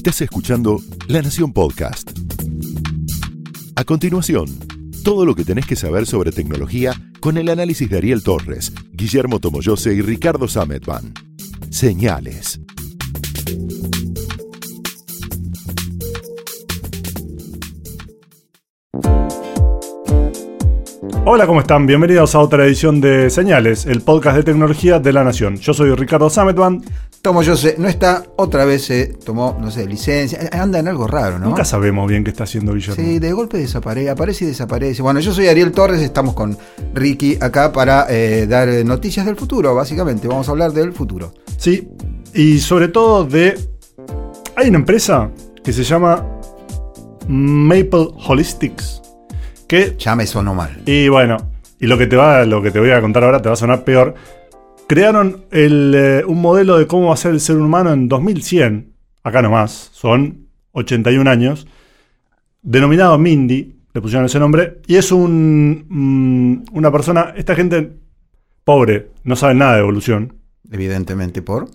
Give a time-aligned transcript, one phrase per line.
[0.00, 2.10] Estás escuchando La Nación Podcast.
[3.76, 4.46] A continuación,
[5.04, 9.40] todo lo que tenés que saber sobre tecnología con el análisis de Ariel Torres, Guillermo
[9.40, 11.12] Tomoyose y Ricardo Sametban.
[11.68, 12.62] Señales.
[21.26, 21.86] Hola, ¿cómo están?
[21.86, 25.58] Bienvenidos a otra edición de Señales, el podcast de tecnología de la Nación.
[25.58, 26.82] Yo soy Ricardo Sametban.
[27.22, 31.06] Tomo yo sé, no está, otra vez se tomó, no sé, licencia, anda en algo
[31.06, 31.48] raro, ¿no?
[31.48, 32.94] Nunca sabemos bien qué está haciendo Guillermo.
[32.96, 35.02] Sí, de golpe desaparece, aparece y desaparece.
[35.02, 36.56] Bueno, yo soy Ariel Torres, estamos con
[36.94, 40.28] Ricky acá para eh, dar noticias del futuro, básicamente.
[40.28, 41.34] Vamos a hablar del futuro.
[41.58, 41.90] Sí,
[42.32, 43.68] y sobre todo de...
[44.56, 45.30] Hay una empresa
[45.62, 46.26] que se llama
[47.28, 49.02] Maple Holistics,
[49.68, 49.94] que...
[49.98, 50.80] Ya me sonó mal.
[50.86, 51.36] Y bueno,
[51.78, 53.56] y lo que te va, lo que te voy a contar ahora te va a
[53.56, 54.14] sonar peor.
[54.90, 58.92] Crearon el, eh, un modelo de cómo va a ser el ser humano en 2100,
[59.22, 61.68] acá nomás, son 81 años,
[62.60, 67.92] denominado Mindy, le pusieron ese nombre, y es un, mm, una persona, esta gente
[68.64, 70.34] pobre, no sabe nada de evolución,
[70.72, 71.70] Evidentemente por...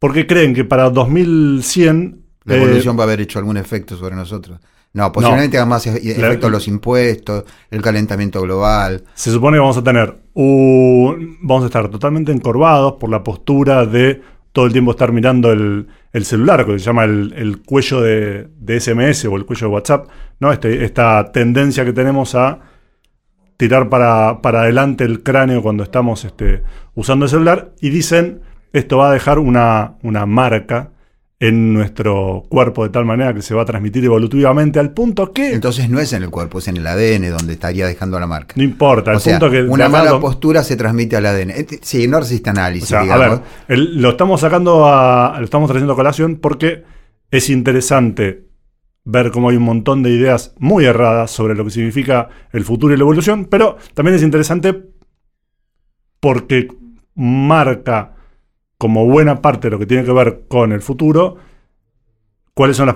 [0.00, 2.20] porque creen que para 2100...
[2.46, 4.58] La eh, evolución va a haber hecho algún efecto sobre nosotros.
[4.96, 9.04] No, posiblemente haga más e- efecto los impuestos, el calentamiento global.
[9.12, 13.84] Se supone que vamos a tener un, vamos a estar totalmente encorvados por la postura
[13.84, 18.00] de todo el tiempo estar mirando el, el celular, que se llama el, el cuello
[18.00, 20.08] de, de SMS o el cuello de WhatsApp,
[20.40, 20.50] ¿no?
[20.50, 22.60] Este, esta tendencia que tenemos a
[23.58, 26.62] tirar para, para adelante el cráneo cuando estamos este,
[26.94, 27.72] usando el celular.
[27.82, 28.40] Y dicen,
[28.72, 30.92] esto va a dejar una, una marca
[31.38, 35.52] en nuestro cuerpo de tal manera que se va a transmitir evolutivamente al punto que...
[35.52, 38.54] Entonces no es en el cuerpo, es en el ADN donde estaría dejando la marca.
[38.56, 39.62] no importa, al O sea, punto que...
[39.64, 41.50] de una mala postura se transmite al ADN.
[41.50, 45.36] Este- Sí, no resiste análisis, O sea, a ver, el- lo estamos sacando a.
[45.38, 46.84] lo estamos trayendo a colación porque
[47.30, 48.46] es interesante
[49.04, 52.94] ver cómo hay un montón de ideas muy erradas sobre lo que significa el futuro
[52.94, 54.74] y la evolución, pero también es interesante
[56.18, 56.68] porque
[57.14, 58.14] marca
[58.78, 61.36] como buena parte de lo que tiene que ver con el futuro
[62.54, 62.94] cuáles son las,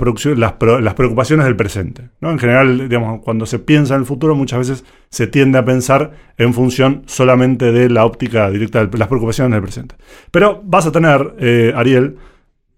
[0.95, 2.09] preocupaciones del presente.
[2.21, 2.31] ¿no?
[2.31, 6.13] En general, digamos, cuando se piensa en el futuro, muchas veces se tiende a pensar
[6.39, 9.97] en función solamente de la óptica directa de las preocupaciones del presente.
[10.31, 12.17] Pero vas a tener, eh, Ariel,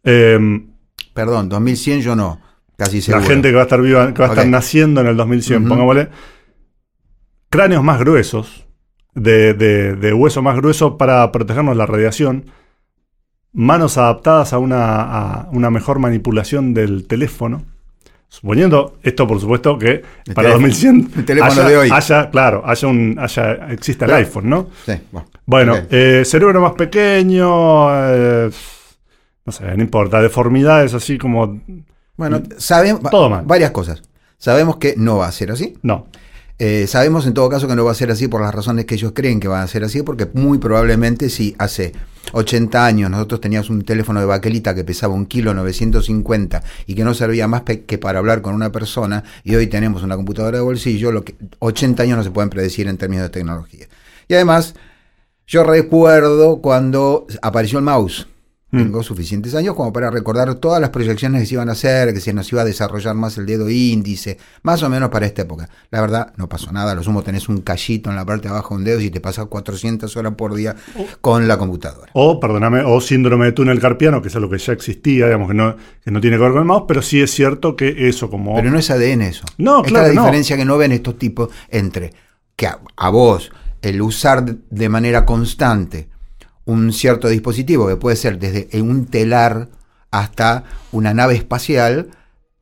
[0.03, 0.39] eh,
[1.15, 2.41] Perdón, 2100 yo no,
[2.77, 3.25] casi la seguro.
[3.27, 5.69] gente que va a estar viva, que va a estar naciendo en el 2100, Ujú.
[5.69, 6.09] pongámosle,
[7.49, 8.67] cráneos más gruesos,
[9.15, 12.47] de, de- de hueso más grueso para protegernos de la radiación,
[13.53, 17.63] manos adaptadas a una, a una mejor manipulación del teléfono.
[18.29, 21.91] Suponiendo esto, por supuesto, que El para teléfono- 2100 el teléfono haya, de hoy.
[21.93, 24.25] haya, claro, haya un, haya, exista el Claro.
[24.27, 24.69] iPhone, ¿no?
[24.87, 24.93] Sí,
[25.45, 25.75] bueno.
[25.91, 28.51] Eh, cerebro más pequeño, eh,
[29.45, 31.61] no sé, no importa, deformidades así como...
[32.17, 33.45] Bueno, sabemos Todo mal.
[33.45, 34.03] varias cosas.
[34.39, 35.75] Sabemos que no va a ser así.
[35.83, 36.07] No,
[36.65, 38.95] Eh, sabemos en todo caso que no va a ser así por las razones que
[38.95, 41.93] ellos creen que van a ser así, porque muy probablemente si hace
[42.35, 47.03] 80 años nosotros teníamos un teléfono de baquelita que pesaba un kilo 950 y que
[47.03, 50.63] no servía más que para hablar con una persona, y hoy tenemos una computadora de
[50.63, 53.89] bolsillo, lo que 80 años no se pueden predecir en términos de tecnología.
[54.29, 54.77] Y además,
[55.49, 58.29] yo recuerdo cuando apareció el mouse.
[58.73, 58.85] Mm.
[58.85, 62.21] Tengo suficientes años como para recordar todas las proyecciones que se iban a hacer, que
[62.21, 65.69] se nos iba a desarrollar más el dedo índice, más o menos para esta época.
[65.91, 66.93] La verdad, no pasó nada.
[66.93, 69.11] A Lo sumo tenés un callito en la parte de abajo de un dedo y
[69.11, 70.75] te pasas 400 horas por día
[71.21, 72.11] con la computadora.
[72.15, 75.55] O, perdóname, o síndrome de túnel carpiano, que es algo que ya existía, digamos, que
[75.55, 78.31] no, que no tiene que ver con el mouse, pero sí es cierto que eso
[78.31, 78.55] como...
[78.55, 79.45] Pero no es ADN eso.
[79.59, 80.27] No, Esta claro es la no.
[80.27, 82.15] diferencia que no ven estos tipos entre
[82.57, 86.09] que a, a vos el usar de manera constante
[86.65, 89.69] un cierto dispositivo, que puede ser desde un telar
[90.11, 92.11] hasta una nave espacial,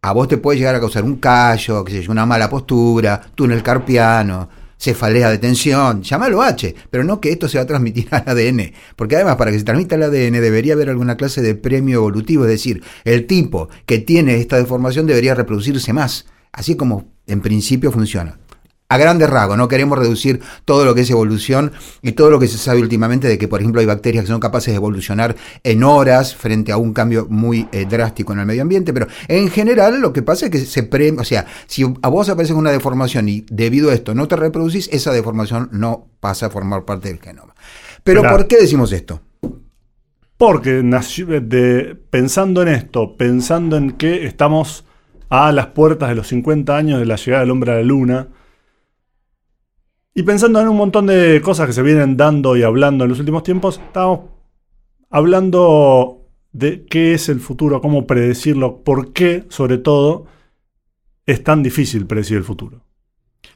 [0.02, 4.48] a vos te puede llegar a causar un callo, yo, una mala postura, túnel carpiano,
[4.78, 8.72] cefalea de tensión, llámalo H, pero no que esto se va a transmitir al ADN,
[8.96, 12.44] porque además para que se transmita al ADN debería haber alguna clase de premio evolutivo,
[12.44, 17.92] es decir, el tipo que tiene esta deformación debería reproducirse más, así como en principio
[17.92, 18.39] funciona.
[18.90, 21.70] A grandes rasgos, no queremos reducir todo lo que es evolución
[22.02, 24.40] y todo lo que se sabe últimamente de que, por ejemplo, hay bacterias que son
[24.40, 28.62] capaces de evolucionar en horas frente a un cambio muy eh, drástico en el medio
[28.62, 32.08] ambiente, pero en general lo que pasa es que se pre, o sea, si a
[32.08, 36.46] vos aparece una deformación y debido a esto no te reproducís, esa deformación no pasa
[36.46, 37.54] a formar parte del genoma.
[38.02, 38.22] Pero.
[38.22, 39.20] ¿por qué decimos esto?
[40.36, 44.84] Porque nació de, pensando en esto, pensando en que estamos
[45.28, 48.28] a las puertas de los 50 años de la llegada del hombre a la luna,
[50.14, 53.20] y pensando en un montón de cosas que se vienen dando y hablando en los
[53.20, 54.30] últimos tiempos, estábamos
[55.08, 60.26] hablando de qué es el futuro, cómo predecirlo, por qué, sobre todo,
[61.26, 62.82] es tan difícil predecir el futuro.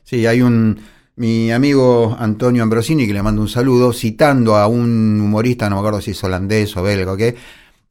[0.03, 0.81] Sí, hay un.
[1.17, 5.81] Mi amigo Antonio Ambrosini, que le mando un saludo, citando a un humorista, no me
[5.81, 7.37] acuerdo si es holandés o belga o qué,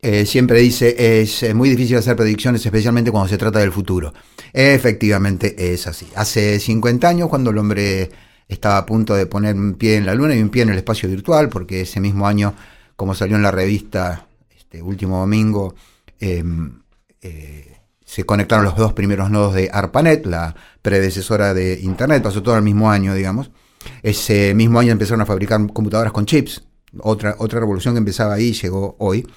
[0.01, 4.13] eh, siempre dice, es muy difícil hacer predicciones, especialmente cuando se trata del futuro.
[4.51, 6.05] Efectivamente es así.
[6.15, 8.09] Hace 50 años, cuando el hombre
[8.53, 10.77] estaba a punto de poner un pie en la luna y un pie en el
[10.77, 12.53] espacio virtual, porque ese mismo año,
[12.95, 15.75] como salió en la revista este último domingo,
[16.19, 16.81] em,
[17.21, 22.55] eh, se conectaron los dos primeros nodos de ARPANET, la predecesora de Internet, pasó todo
[22.55, 23.51] el mismo año, digamos.
[24.01, 26.63] Ese mismo año empezaron a fabricar computadoras con chips,
[26.99, 29.27] otra, otra revolución que empezaba ahí llegó hoy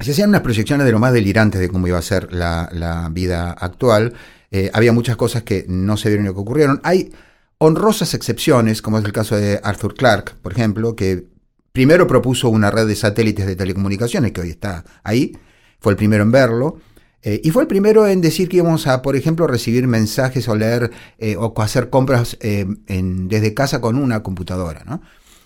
[0.00, 3.52] se hacían unas proyecciones de lo más delirantes de cómo iba a ser la, vida
[3.52, 4.14] actual.
[4.50, 6.80] Eh, había muchas cosas que no se vieron y que ocurrieron.
[6.84, 7.12] Hay
[7.58, 11.26] honrosas excepciones, como es el caso de Arthur Clarke, por ejemplo, que
[11.72, 15.36] primero propuso una red de satélites de telecomunicaciones, que hoy está ahí,
[15.80, 16.78] fue el primero en verlo,
[17.22, 20.54] eh, y fue el primero en decir que íbamos a, por ejemplo, recibir mensajes o
[20.54, 24.84] leer eh, o hacer compras desde casa con una computadora.
[24.84, 25.00] ¿no?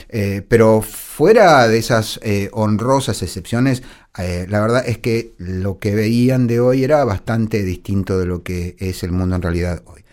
[0.09, 3.83] Eh, pero fuera de esas eh, honrosas excepciones,
[4.17, 8.43] eh, la verdad es que lo que veían de hoy era bastante distinto de lo
[8.43, 10.05] que es el mundo en realidad hoy.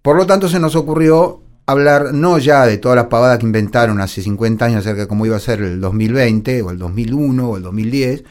[0.00, 4.00] Por lo tanto, se nos ocurrió hablar no ya de todas las pavadas que inventaron
[4.00, 7.56] hace 50 años acerca de cómo iba a ser el 2020 o el 2001 o
[7.56, 8.24] el 2010,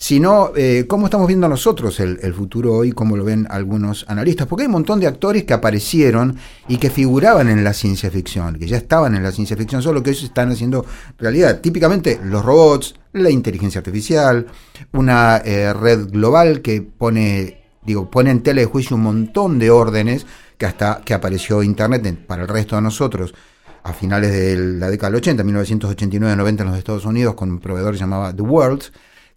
[0.00, 4.62] sino eh, cómo estamos viendo nosotros el, futuro hoy, cómo lo ven algunos analistas, porque
[4.62, 6.38] hay un montón de actores que aparecieron
[6.68, 10.02] y que figuraban en la ciencia ficción, que ya estaban en la ciencia ficción, solo
[10.02, 10.86] que ellos están haciendo
[11.18, 11.60] realidad.
[11.60, 14.46] Típicamente los robots, la inteligencia artificial,
[14.92, 19.70] una eh, red global que pone, digo, pone en tela de juicio un montón de
[19.70, 20.24] órdenes
[20.56, 23.34] que hasta que apareció Internet para el resto de nosotros
[23.82, 27.96] a finales de la década del 80, 1989-90 en los Estados Unidos, con un proveedor
[27.96, 28.84] llamado The World,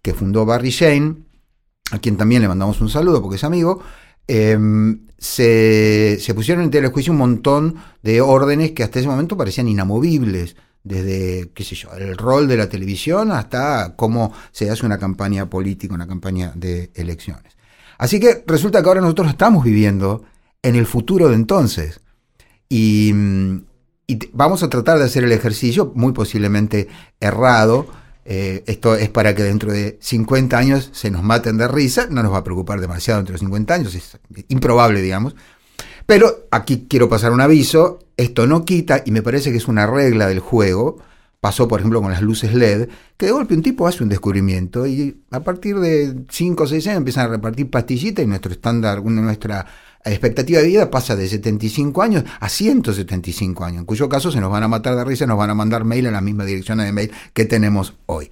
[0.04, 1.16] que fundó Barry Shane,
[1.90, 3.80] a quien también le mandamos un saludo porque es amigo,
[4.28, 10.56] em, se, pusieron en telejuicio un montón de órdenes que hasta ese momento parecían inamovibles,
[10.82, 15.48] desde, qué sé yo, el rol de la televisión hasta cómo se hace una campaña
[15.48, 17.56] política, una campaña de elecciones.
[17.96, 20.22] Así que resulta que ahora nosotros estamos viviendo
[20.62, 22.02] en el futuro de entonces.
[22.68, 23.10] Y
[24.34, 26.88] vamos a tratar de hacer el ejercicio, muy posiblemente
[27.20, 27.86] errado,
[28.24, 32.22] eh, esto es para que dentro de 50 años se nos maten de risa, no
[32.22, 34.18] nos va a preocupar demasiado dentro de 50 años, es
[34.48, 35.34] improbable, digamos.
[36.06, 39.86] Pero aquí quiero pasar un aviso, esto no quita, y me parece que es una
[39.86, 40.98] regla del juego,
[41.40, 44.86] pasó por ejemplo con las luces LED, que de golpe un tipo hace un descubrimiento
[44.86, 49.02] y a partir de 5 o 6 años empiezan a repartir pastillitas y nuestro estándar,
[49.04, 49.66] nuestra
[50.04, 54.38] la expectativa de vida pasa de 75 años a 175 años, en cuyo caso se
[54.38, 56.78] nos van a matar de risa nos van a mandar mail en la misma dirección
[56.78, 58.30] de mail que tenemos hoy.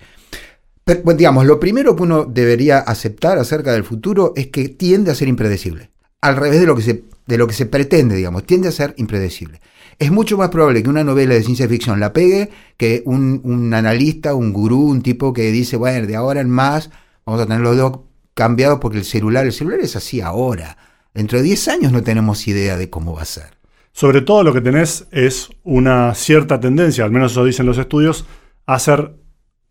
[0.85, 5.15] Pero, digamos, lo primero que uno debería aceptar acerca del futuro es que tiende a
[5.15, 5.91] ser impredecible.
[6.21, 8.93] Al revés de lo que se, de lo que se pretende, digamos, tiende a ser
[8.99, 9.61] impredecible.
[9.99, 13.73] Es mucho más probable que una novela de ciencia ficción la pegue que un, un
[13.73, 16.91] analista, un gurú, un tipo que dice, bueno, de ahora en más
[17.25, 18.01] vamos a tener los dos
[18.35, 20.77] cambiados porque el celular, el celular es así ahora
[21.15, 23.59] Dentro de 10 años no tenemos idea de cómo va a ser.
[23.93, 28.25] Sobre todo lo que tenés es una cierta tendencia, al menos eso dicen los estudios,
[28.67, 29.17] a ser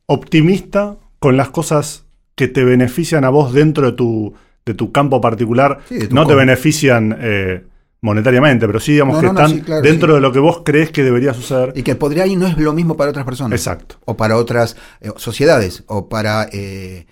[0.05, 2.05] optimista con las cosas
[2.35, 4.33] que te benefician a vos dentro de tu,
[4.65, 5.79] de tu campo particular.
[6.11, 7.63] no te benefician eh,
[8.01, 11.73] monetariamente, pero sí, digamos que están dentro de lo que vos crees que debería suceder.
[11.75, 13.59] Y que podría y no es lo mismo para otras personas.
[13.59, 13.95] Exacto.
[14.05, 17.07] O para otras eh, sociedades, o para eh,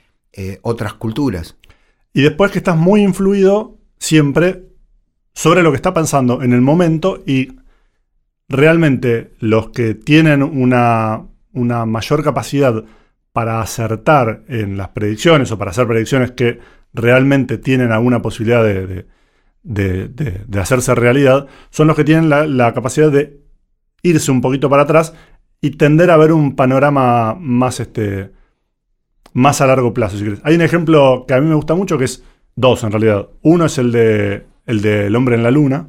[0.61, 1.55] otras culturas.
[2.13, 4.63] Y después que estás muy influido siempre
[5.33, 7.59] sobre lo que está pensando en el momento y
[8.47, 12.83] realmente los que tienen una, mayor capacidad
[13.31, 16.59] para acertar en las predicciones o para hacer predicciones que
[16.93, 19.05] realmente tienen alguna posibilidad de,
[20.59, 23.39] hacerse realidad, son los que tienen la, capacidad de
[24.01, 25.13] irse un poquito para atrás
[25.61, 28.31] y tender a ver un panorama más, este,
[29.33, 30.17] más a largo plazo.
[30.43, 32.23] Hay un ejemplo que a mí me gusta mucho que es
[32.59, 33.29] Dos, en realidad.
[33.41, 35.87] Uno es el de el del hombre en la luna.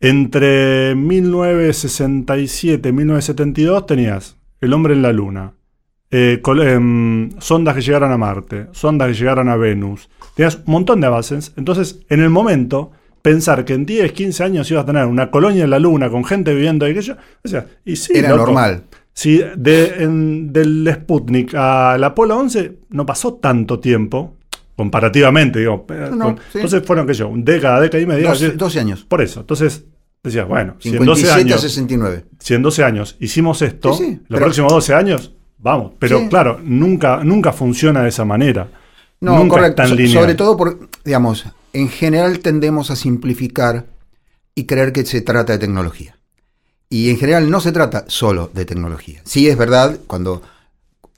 [0.00, 5.54] Entre 1967 y 1972 tenías el hombre en la luna,
[6.10, 10.10] eh, em, sondas que llegaron a Marte, sondas que llegaron a Venus.
[10.34, 11.54] Tenías un montón de avances.
[11.56, 12.90] Entonces, en el momento,
[13.22, 16.22] pensar que en 10, 15 años ibas a tener una colonia en la luna con
[16.22, 18.82] gente viviendo ahí, que o sea, y sí, era normal.
[19.14, 20.06] Si de,
[20.50, 24.35] del Sputnik al Apolo 11 no pasó tanto tiempo,
[24.76, 25.86] comparativamente, digo.
[26.54, 28.32] Entonces fueron, qué sé yo, década, década y media.
[28.32, 29.04] 12, años.
[29.04, 29.40] Por eso.
[29.40, 29.84] Entonces,
[30.22, 31.60] decía, bueno, si en 12 años.
[31.60, 32.24] 69.
[32.38, 35.92] Si en 12 años hicimos esto, los próximos 12 años vamos.
[35.98, 38.68] Pero claro, nunca, nunca funciona de esa manera.
[39.20, 39.82] No, nunca correcto.
[39.82, 40.22] es tan lineal.
[40.22, 43.86] sobre todo por, digamos, en general tendemos a simplificar
[44.54, 46.18] y creer que se trata de tecnología.
[46.88, 49.20] Y en general no se trata solo de tecnología.
[49.24, 50.42] Sí es verdad, cuando,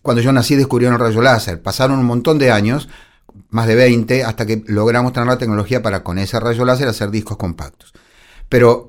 [0.02, 1.60] cuando yo nací descubrieron el rayo láser.
[1.60, 2.88] Pasaron un montón de años,
[3.50, 7.11] más de 20, hasta que logramos tener la tecnología para con ese rayo láser hacer
[7.11, 7.93] discos compactos.
[8.49, 8.88] Pero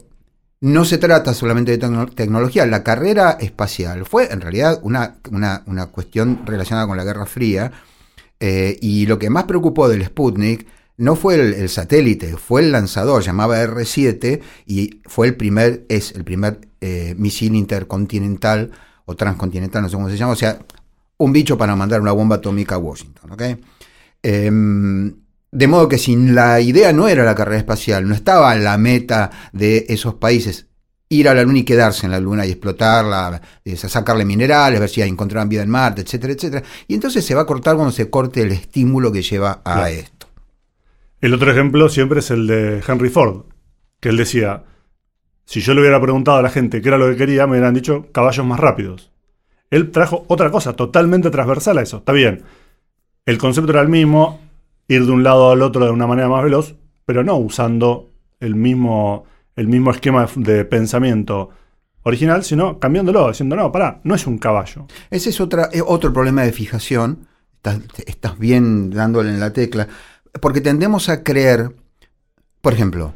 [0.62, 2.66] no se trata solamente de tecno- tecnología.
[2.66, 7.72] La carrera espacial fue en realidad una, una- una cuestión relacionada con la Guerra Fría.
[8.42, 10.66] eh, y lo que más preocupó del Sputnik
[10.98, 16.12] no fue el, el satélite, fue el lanzador, llamaba R7, y fue el primer, es
[16.14, 18.72] el primer eh, misil intercontinental
[19.06, 20.60] o transcontinental, no sé cómo se llama, o sea,
[21.18, 23.32] un bicho para mandar una bomba atómica a Washington.
[23.32, 23.44] ¿ok?
[24.24, 25.16] Em,
[25.52, 29.32] de modo que si la idea no era la carrera espacial, no estaba la meta
[29.54, 30.68] de esos países
[31.12, 34.90] ir a la Luna y quedarse en la Luna y explotarla, eh, sacarle minerales, ver
[34.90, 36.64] si encontraban vida en Marte, etcétera, etcétera.
[36.88, 39.88] Y entonces se va a cortar cuando se corte el estímulo que lleva a Claro.
[39.88, 40.28] esto.
[41.20, 43.46] El otro ejemplo siempre es el de Henry Ford,
[44.00, 44.64] que él decía,
[45.46, 47.74] si yo le hubiera preguntado a la gente qué era lo que quería, me hubieran
[47.74, 49.12] dicho caballos más rápidos.
[49.72, 51.98] Él trajo otra cosa totalmente transversal a eso.
[51.98, 52.44] Está bien,
[53.30, 54.40] el concepto era el mismo,
[54.88, 58.10] ir de un lado al otro de una manera más veloz, pero no usando
[58.40, 61.52] el mismo, el mismo esquema de, pensamiento
[62.02, 64.88] original, sino cambiándolo, diciendo, no, pará, no es un caballo.
[65.12, 67.28] Ese es eh, otro problema de fijación.
[67.58, 69.88] Estás, estás bien dándole en la tecla.
[70.42, 71.76] Porque tendemos a creer,
[72.62, 73.14] por ejemplo,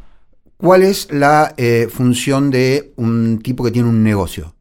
[0.58, 4.54] ¿cuál es la eh, función de un tipo que tiene un negocio?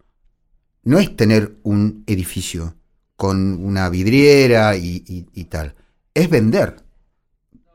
[0.82, 2.74] No es tener un edificio
[3.22, 5.76] con una vidriera y, y- tal.
[6.12, 6.74] Es vender.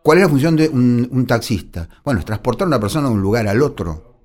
[0.03, 1.87] ¿Cuál es la función de un, taxista?
[2.03, 4.17] Bueno, es transportar a una persona de un lugar al otro.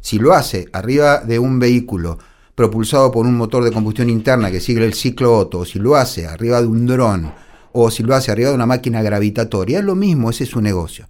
[0.00, 2.18] Si lo hace arriba de un vehículo
[2.54, 5.94] propulsado por un motor de combustión interna que sigue el ciclo Otto, o si lo
[5.94, 7.34] hace arriba de un dron,
[7.72, 10.62] o si lo hace arriba de una máquina gravitatoria, es lo mismo, ese es su
[10.62, 11.06] negocio.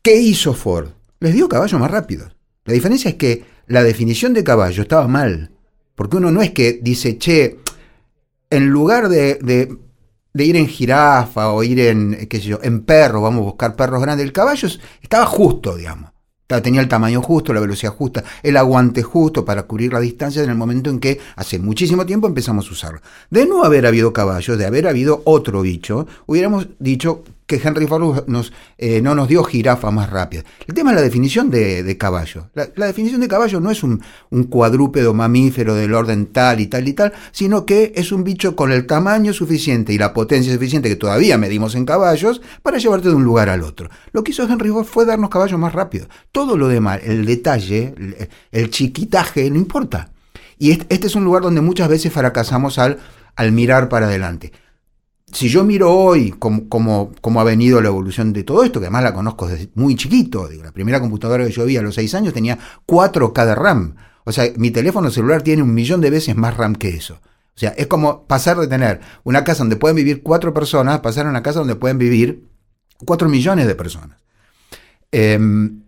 [0.00, 0.90] ¿Qué hizo Ford?
[1.18, 2.36] Les dio caballos más rápidos.
[2.66, 5.50] La diferencia es que la definición de caballo estaba mal.
[5.96, 7.58] Porque uno no es que dice, che,
[8.50, 9.38] en lugar de,
[10.34, 14.02] ir en jirafa o ir en, qué sé yo, en perro, vamos a buscar perros
[14.02, 16.10] grandes, el caballo es- estaba justo, digamos.
[16.64, 20.50] Tenía el tamaño justo, la velocidad justa, el aguante justo para cubrir la distancia en
[20.50, 23.00] el momento en que hace muchísimo tiempo empezamos a usarlo.
[23.30, 28.28] De no haber habido caballos, de haber habido otro bicho, hubiéramos dicho que Henry Ford
[28.28, 30.44] nos, eh, no nos dio jirafa más rápida.
[30.68, 32.48] El tema es la definición de, de caballo.
[32.54, 36.86] La, definición de caballo no es un, un cuadrúpedo mamífero del orden tal y tal
[36.86, 40.88] y tal, sino que es un bicho con el tamaño suficiente y la potencia suficiente
[40.88, 43.90] que todavía medimos en caballos para llevarte de un lugar al otro.
[44.12, 46.08] Lo que hizo Henry Ford fue darnos caballos más rápidos.
[46.30, 50.12] Todo lo demás, el detalle, el, el chiquitaje, no importa.
[50.56, 52.98] Y este, este es un lugar donde muchas veces fracasamos al,
[53.34, 54.52] al mirar para adelante
[55.32, 59.14] si yo miro hoy cómo, ha venido la evolución de todo esto, que además la
[59.14, 62.34] conozco desde muy chiquito, digo, la primera computadora que yo vi a los 6 años
[62.34, 63.96] tenía 4K de RAM.
[64.24, 67.14] O sea, mi teléfono celular tiene un millón de veces más RAM que eso.
[67.14, 71.02] O sea, es como pasar de tener una casa donde pueden vivir cuatro personas a
[71.02, 72.48] pasar a una casa donde pueden vivir
[73.04, 74.18] 4 millones de personas.
[75.12, 75.82] Em,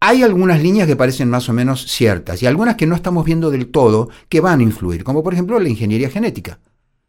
[0.00, 3.50] hay algunas líneas que parecen más o menos ciertas y algunas que no estamos viendo
[3.50, 6.60] del todo que van a influir, como por ejemplo la ingeniería genética.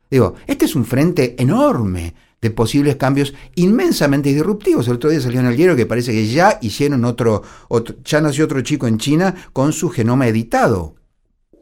[0.09, 4.87] Digo, este es un frente enorme de posibles cambios inmensamente disruptivos.
[4.87, 8.21] El otro día salió en el diario que parece que ya hicieron otro, otro ya
[8.21, 10.95] nació otro chico en China con su genoma editado.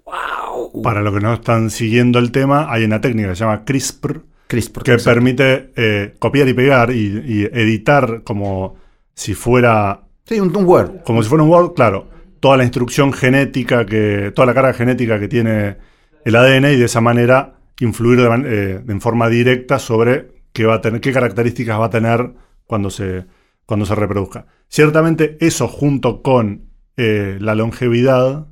[0.05, 0.81] ¡Wow!
[0.81, 4.21] Para los que no están siguiendo el tema, hay una técnica que se llama CRISPR,
[4.47, 4.83] CRISPR.
[4.83, 8.75] que permite eh, copiar y pegar y, y editar como
[9.13, 11.03] si fuera Sí, un, un Word.
[11.03, 12.09] como si fuera un Word, claro,
[12.39, 15.77] toda la instrucción genética que, toda la carga genética que tiene
[16.25, 20.75] el ADN y de esa manera influir de, eh, en forma directa sobre qué va
[20.75, 22.34] a tener, qué características va a tener
[22.65, 23.25] cuando se,
[23.65, 24.48] cuando se reproduzca.
[24.67, 28.48] Ciertamente eso junto con eh, la longevidad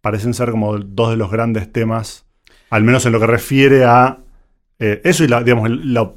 [0.00, 2.26] parecen ser como dos de los grandes temas,
[2.70, 4.18] al menos en lo que refiere a
[4.78, 6.12] eh, eso y la, digamos, la,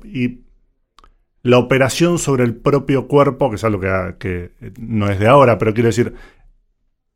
[1.44, 3.80] la operación sobre el propio cuerpo, que es algo
[4.18, 6.16] que no es de ahora, pero quiero decir,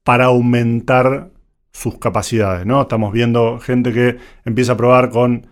[0.04, 1.32] para aumentar
[1.72, 2.82] sus capacidades, ¿no?
[2.82, 5.48] Estamos viendo gente que empieza a probar con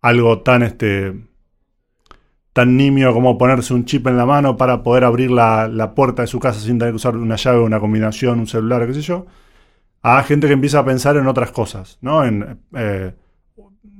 [0.00, 1.14] algo tan este
[2.52, 6.22] tan nimio como ponerse un chip en la mano para poder abrir la, la puerta
[6.22, 9.00] de su casa sin tener que usar una llave, una combinación, un celular, qué sé
[9.02, 9.26] yo,
[10.02, 12.24] a gente que empieza a pensar en otras cosas, ¿no?
[12.24, 13.12] En eh,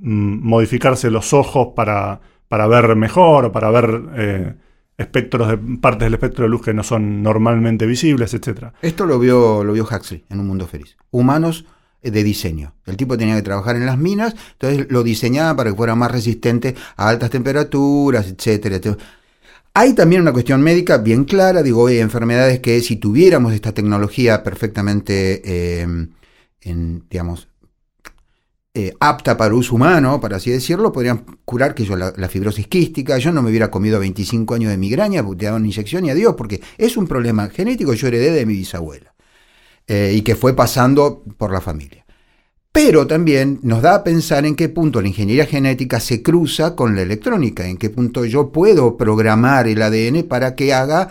[0.01, 4.55] modificarse los ojos para, para ver mejor o para ver eh,
[4.97, 8.75] espectros de partes del espectro de luz que no son normalmente visibles, etcétera.
[8.83, 10.97] Esto lo vio, lo vio Huxley en Un Mundo Feliz.
[11.11, 11.65] Humanos
[12.03, 12.75] de diseño.
[12.87, 16.11] El tipo tenía que trabajar en las minas, entonces lo diseñaba para que fuera más
[16.11, 18.79] resistente a altas temperaturas, etcétera.
[19.73, 24.43] Hay también una cuestión médica bien clara, digo, hay enfermedades que si tuviéramos esta tecnología
[24.43, 26.07] perfectamente, eh,
[26.61, 27.49] en, digamos,
[28.77, 33.19] eh, apta para uso humano, para así decirlo, podrían curar que yo la, fibrosis quística,
[33.19, 36.35] yo no me hubiera comido 25 años de migraña, te daban una inyección y adiós,
[36.37, 39.15] porque es un problema genético yo heredé de mi bisabuela
[39.87, 42.05] eh, y que fue pasando por la familia.
[42.73, 46.97] Pero también nos da a pensar en qué punto la ingeniería genética se cruza con
[46.97, 51.11] la electrónica, en qué punto yo puedo programar el ADN para que haga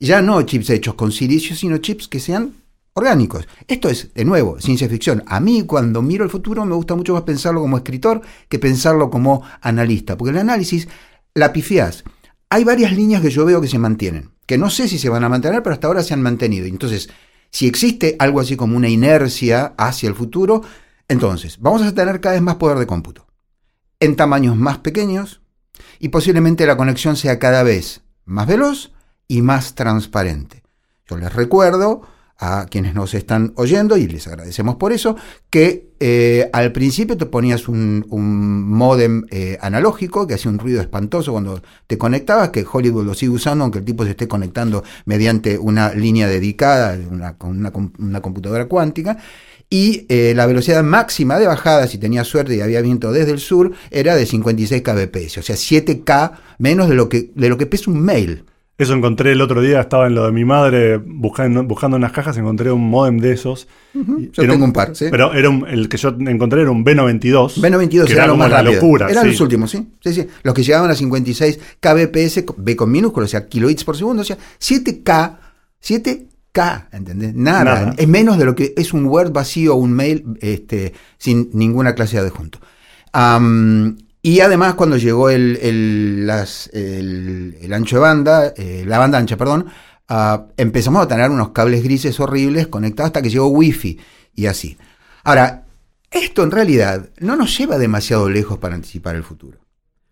[0.00, 2.61] ya no chips hechos con silicio, sino chips que sean
[2.94, 3.46] orgánicos.
[3.66, 5.22] Esto es, de nuevo, ciencia ficción.
[5.26, 9.10] A mí cuando miro el futuro me gusta mucho más pensarlo como escritor que pensarlo
[9.10, 10.88] como analista, porque el análisis
[11.34, 12.04] la pifiás.
[12.50, 15.24] Hay varias líneas que yo veo que se mantienen, que no sé si se van
[15.24, 16.66] a mantener, pero hasta ahora se han mantenido.
[16.66, 17.08] Entonces,
[17.50, 20.62] si existe algo así como una inercia hacia el futuro,
[21.08, 23.26] entonces vamos a tener cada vez más poder de cómputo,
[24.00, 25.40] en tamaños más pequeños,
[25.98, 28.92] y posiblemente la conexión sea cada vez más veloz
[29.28, 30.62] y más transparente.
[31.06, 32.02] Yo les recuerdo
[32.44, 35.14] a quienes nos están oyendo, y les agradecemos por eso,
[35.48, 40.80] que eh, al principio te ponías un, un modem eh, analógico que hacía un ruido
[40.80, 44.82] espantoso cuando te conectabas, que Hollywood lo sigue usando, aunque el tipo se esté conectando
[45.04, 49.18] mediante una línea dedicada, una, una, computadora cuántica,
[49.70, 53.38] y eh, la velocidad máxima de bajada, si tenía suerte y había viento desde el
[53.38, 57.66] sur, era de 56 kbps, o sea, 7K menos de lo que, de lo que
[57.66, 58.46] pesa un mail.
[58.82, 62.36] Eso encontré el otro día, estaba en lo de mi madre buscando, buscando unas cajas,
[62.36, 63.68] encontré un modem de esos.
[63.94, 64.30] Uh -huh.
[64.32, 65.06] Yo tengo un, un, par, ¿sí?
[65.08, 67.60] Pero era un, el que yo encontré era un B92.
[67.60, 68.74] B92 que era, era lo más la rápido.
[68.74, 69.08] locura.
[69.08, 69.30] Eran sí.
[69.30, 69.86] los últimos, ¿sí?
[70.02, 70.26] Sí, sí.
[70.42, 74.24] Los que llegaban a 56 kbps, B con minúsculo, o sea, kilobytes por segundo, o
[74.24, 75.36] sea, 7K,
[75.80, 77.34] 7K, ¿entendés?
[77.36, 77.94] Nada, Nada.
[77.96, 81.94] Es menos de lo que es un Word vacío o un mail este, sin ninguna
[81.94, 82.58] clase de adjunto.
[83.14, 86.30] Um, y además, cuando llegó el, el,
[87.60, 89.66] el, ancho de banda, eh, la banda ancha, perdón,
[90.08, 93.98] uh, empezamos a tener unos cables grises horribles conectados hasta que llegó Wi-Fi
[94.36, 94.78] y así.
[95.24, 95.66] Ahora,
[96.08, 99.58] esto en realidad no nos lleva demasiado lejos para anticipar el futuro.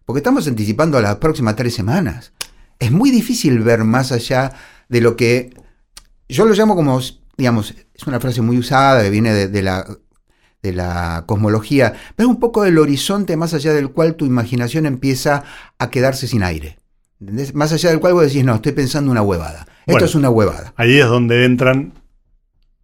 [0.05, 2.33] Porque estamos anticipando a las próximas tres semanas.
[2.81, 4.53] Es muy difícil ver más allá
[4.89, 5.55] de lo que
[6.29, 7.01] yo lo llamo como,
[7.37, 9.87] digamos, es una frase muy usada que viene de la
[10.63, 15.43] de la cosmología, pero un poco del horizonte más allá del cual tu imaginación empieza
[15.79, 16.77] a quedarse sin aire.
[17.21, 17.55] ¿Entendés?
[17.55, 19.61] Más allá del cual vos decís, no, estoy pensando una huevada.
[19.81, 20.73] Esto Bueno, es una huevada.
[20.77, 21.95] Ahí es donde entran,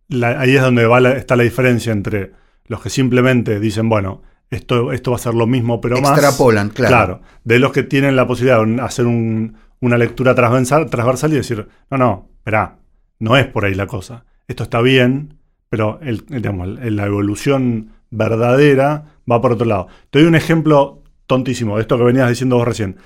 [0.08, 2.32] la- ahí es donde va la- está la diferencia entre
[2.66, 6.12] los que simplemente dicen, bueno, esto, esto va a ser lo mismo, pero más.
[6.12, 7.20] Extrapolan, claro.
[7.44, 11.68] de los que tienen la posibilidad de hacer un- una lectura transversal, transversal y decir,
[11.90, 12.76] no, no, espera,
[13.18, 14.24] no es por ahí la cosa.
[14.48, 15.35] Esto está bien,
[15.68, 19.88] pero el- digamos, la evolución verdadera va por otro lado.
[20.10, 22.96] Te doy un ejemplo tontísimo de esto que venías diciendo vos recién.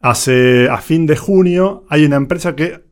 [0.00, 2.84] Hace, a fin de junio hay una empresa que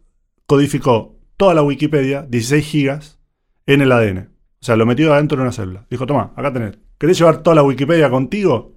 [0.47, 3.19] codificó toda la Wikipedia, 16 gigas,
[3.67, 4.29] en el ADN.
[4.61, 5.87] O sea, lo metió adentro de una célula.
[5.91, 6.79] Dijo, toma, acá tenés.
[6.99, 8.77] ¿Querés llevar toda la Wikipedia contigo?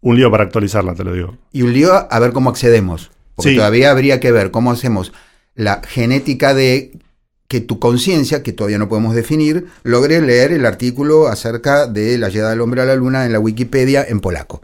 [0.00, 1.38] Un lío para actualizarla, te lo digo.
[1.52, 3.10] Y un lío a ver cómo accedemos.
[3.34, 3.56] Porque Sí.
[3.56, 5.12] todavía habría que ver cómo hacemos
[5.54, 6.92] la genética de
[7.54, 12.28] que tu conciencia, que todavía no podemos definir, logre leer el artículo acerca de la
[12.28, 14.60] llegada del hombre a la luna en la Wikipedia en polaco.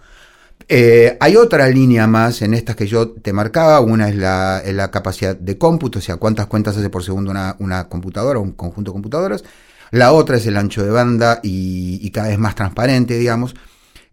[0.68, 3.78] Eh, hay otra línea más en estas que yo te marcaba.
[3.78, 8.40] Una es la, capacidad de cómputo, o sea, cuántas cuentas hace por segundo una, computadora,
[8.40, 9.44] un conjunto de computadoras.
[9.92, 13.54] La otra es el ancho de banda y, y cada vez más transparente, digamos.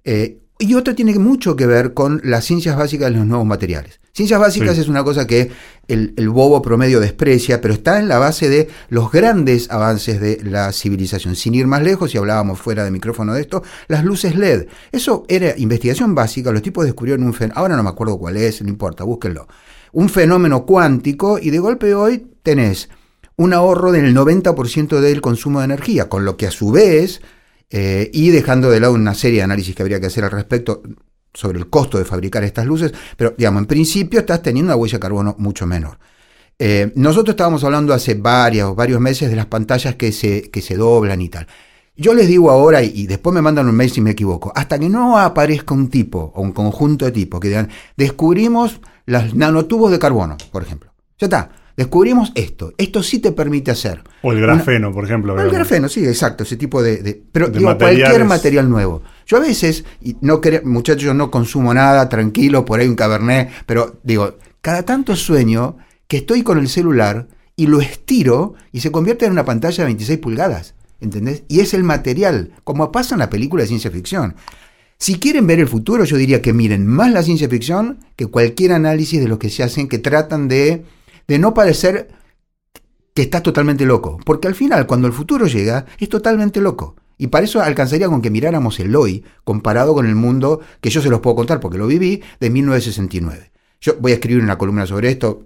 [0.04, 4.00] Eh, y otra tiene mucho que ver con las ciencias básicas de los nuevos materiales.
[4.12, 4.82] Ciencias básicas Sí.
[4.82, 5.52] es una cosa que
[5.88, 10.40] el, el bobo promedio desprecia, pero está en la base de los grandes avances de
[10.44, 11.36] la civilización.
[11.36, 14.66] Sin ir más lejos, y hablábamos fuera de micrófono de esto, las luces LED.
[14.92, 18.62] Eso era investigación básica, los tipos descubrieron un fenómeno, ahora no me acuerdo cuál es,
[18.64, 19.48] no importa, búsquenlo.
[19.92, 22.90] Un fenómeno cuántico y de golpe hoy tenés
[23.36, 27.22] un ahorro del 90% del consumo de energía, con lo que a su vez,
[27.70, 30.82] eh, y dejando de lado una serie de análisis que habría que hacer al respecto
[31.34, 34.98] sobre el costo de fabricar estas luces, pero digamos, en principio estás teniendo una huella
[34.98, 36.00] de carbono mucho menor.
[36.60, 40.76] Eh, nosotros estábamos hablando hace varios, varios meses de las pantallas que se, que se
[40.76, 41.48] doblan y tal.
[41.96, 44.88] Yo les digo ahora, y, después me mandan un mail si me equivoco, hasta que
[44.88, 49.98] no aparezca un tipo o un conjunto de tipos que digan, descubrimos los nanotubos de
[49.98, 50.94] carbono, por ejemplo.
[51.18, 52.74] Ya está, descubrimos esto.
[52.78, 54.04] Esto sí te permite hacer.
[54.24, 55.34] O el una- grafeno, por ejemplo.
[55.34, 55.54] el digamos.
[55.54, 56.98] grafeno, sí, exacto, ese tipo de...
[57.04, 59.04] de- pero De digo, cualquier material nuevo.
[59.26, 63.50] Yo a veces, y no muchachos, yo no consumo nada, tranquilo, por ahí un cabernet,
[63.66, 68.92] pero digo, cada tanto sueño que estoy con el celular y lo estiro y se
[68.92, 70.74] convierte en una pantalla de 26 pulgadas.
[71.00, 71.44] ¿entendés?
[71.48, 74.36] Y es el material, como pasa en la película de ciencia ficción.
[74.98, 78.72] Si quieren ver el futuro, yo diría que miren más la ciencia ficción que cualquier
[78.74, 80.86] análisis de los que se hacen que tratan de,
[81.28, 82.10] de no parecer
[83.14, 84.20] que estás totalmente loco.
[84.26, 86.96] Porque al final, cuando el futuro llega, es totalmente loco.
[87.18, 91.02] Y para eso alcanzaría con que miráramos el hoy comparado con el mundo que yo
[91.02, 93.52] se los puedo contar porque lo viví de 1969.
[93.82, 95.46] Yo voy a escribir una columna sobre esto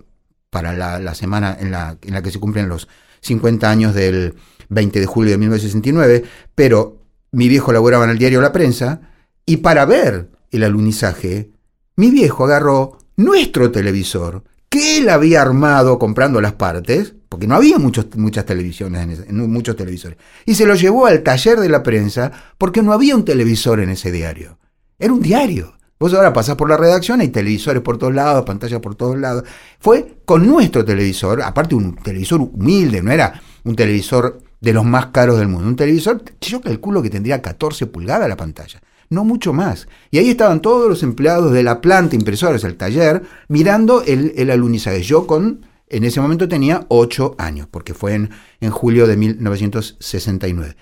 [0.49, 2.89] para la, semana en la, en la que se cumplen los
[3.21, 4.35] 50 años del
[4.67, 6.23] 20 de julio de 1969,
[6.55, 6.97] pero
[7.31, 9.01] mi viejo laboraba en el diario La Prensa
[9.45, 11.51] y para ver el alunizaje,
[11.95, 17.77] mi viejo agarró nuestro televisor, que él había armado comprando las partes, porque no había
[17.77, 21.83] muchos, muchas televisiones, en, ese- muchos televisores, y se lo llevó al taller de la
[21.83, 24.57] prensa porque no había un televisor en ese diario.
[24.97, 25.73] Era un diario.
[25.99, 29.43] Vos ahora pasás por la redacción, hay televisores por todos lados, pantallas por todos lados.
[29.79, 35.07] Fue con nuestro televisor, aparte un televisor humilde, no era un televisor de los más
[35.07, 35.67] caros del mundo.
[35.67, 39.87] Un televisor, yo calculo que tendría 14 pulgadas la pantalla, no mucho más.
[40.09, 44.49] Y ahí estaban todos los empleados de la planta impresora, el taller, mirando el, el
[44.49, 45.03] alunizaje.
[45.03, 48.29] Yo con, en ese momento tenía 8 años, porque fue en,
[48.61, 50.75] en julio de 1969.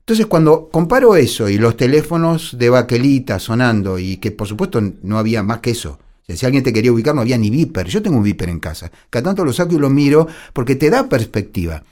[0.00, 5.18] Entonces, cuando comparo eso y los teléfonos de baquelita sonando, y que por supuesto no
[5.18, 6.00] había más que eso.
[6.28, 7.86] Si alguien te quería ubicar, no había ni viper.
[7.86, 8.90] Yo tengo un viper en casa.
[9.10, 11.84] Cada tanto lo saco y lo miro porque te da perspectiva.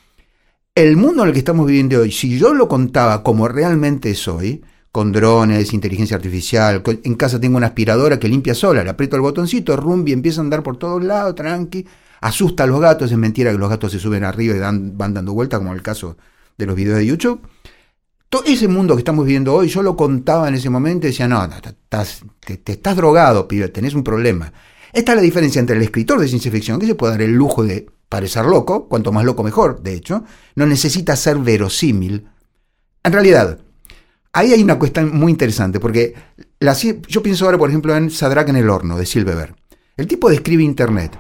[0.75, 4.65] El mundo en el que estamos viviendo hoy, si yo lo contaba como realmente soy,
[4.95, 9.23] con drones, inteligencia artificial, en casa tengo una aspiradora que limpia sola, le aprieto el
[9.23, 11.85] botoncito, rumbi, empieza a andar por todos lados, tranqui,
[12.21, 15.13] asusta a los gatos, es mentira que los gatos se suben arriba y dan- van
[15.13, 16.17] dando vueltas, como en el caso
[16.57, 17.41] de los videos de YouTube.
[18.29, 21.27] Todo ese mundo que estamos viviendo hoy, yo lo contaba en ese momento y decía,
[21.27, 24.53] no, no, te estás drogado, pibe, tenés un problema.
[24.93, 27.33] Esta es la diferencia entre el escritor de ciencia ficción, que se puede dar el
[27.33, 30.23] lujo de parecer loco, cuanto más loco mejor, de hecho,
[30.55, 32.29] no necesita ser verosímil.
[33.03, 33.59] En realidad,
[34.35, 36.15] ahí hay una cuestión muy interesante, porque
[36.61, 39.55] la yo pienso ahora, por ejemplo, en Sadrach en el horno, de Silverberg.
[39.97, 41.19] El tipo describe Internet,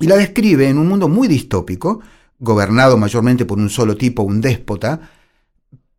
[0.00, 2.00] y la describe en un mundo muy distópico,
[2.38, 5.00] gobernado mayormente por un solo tipo, un déspota,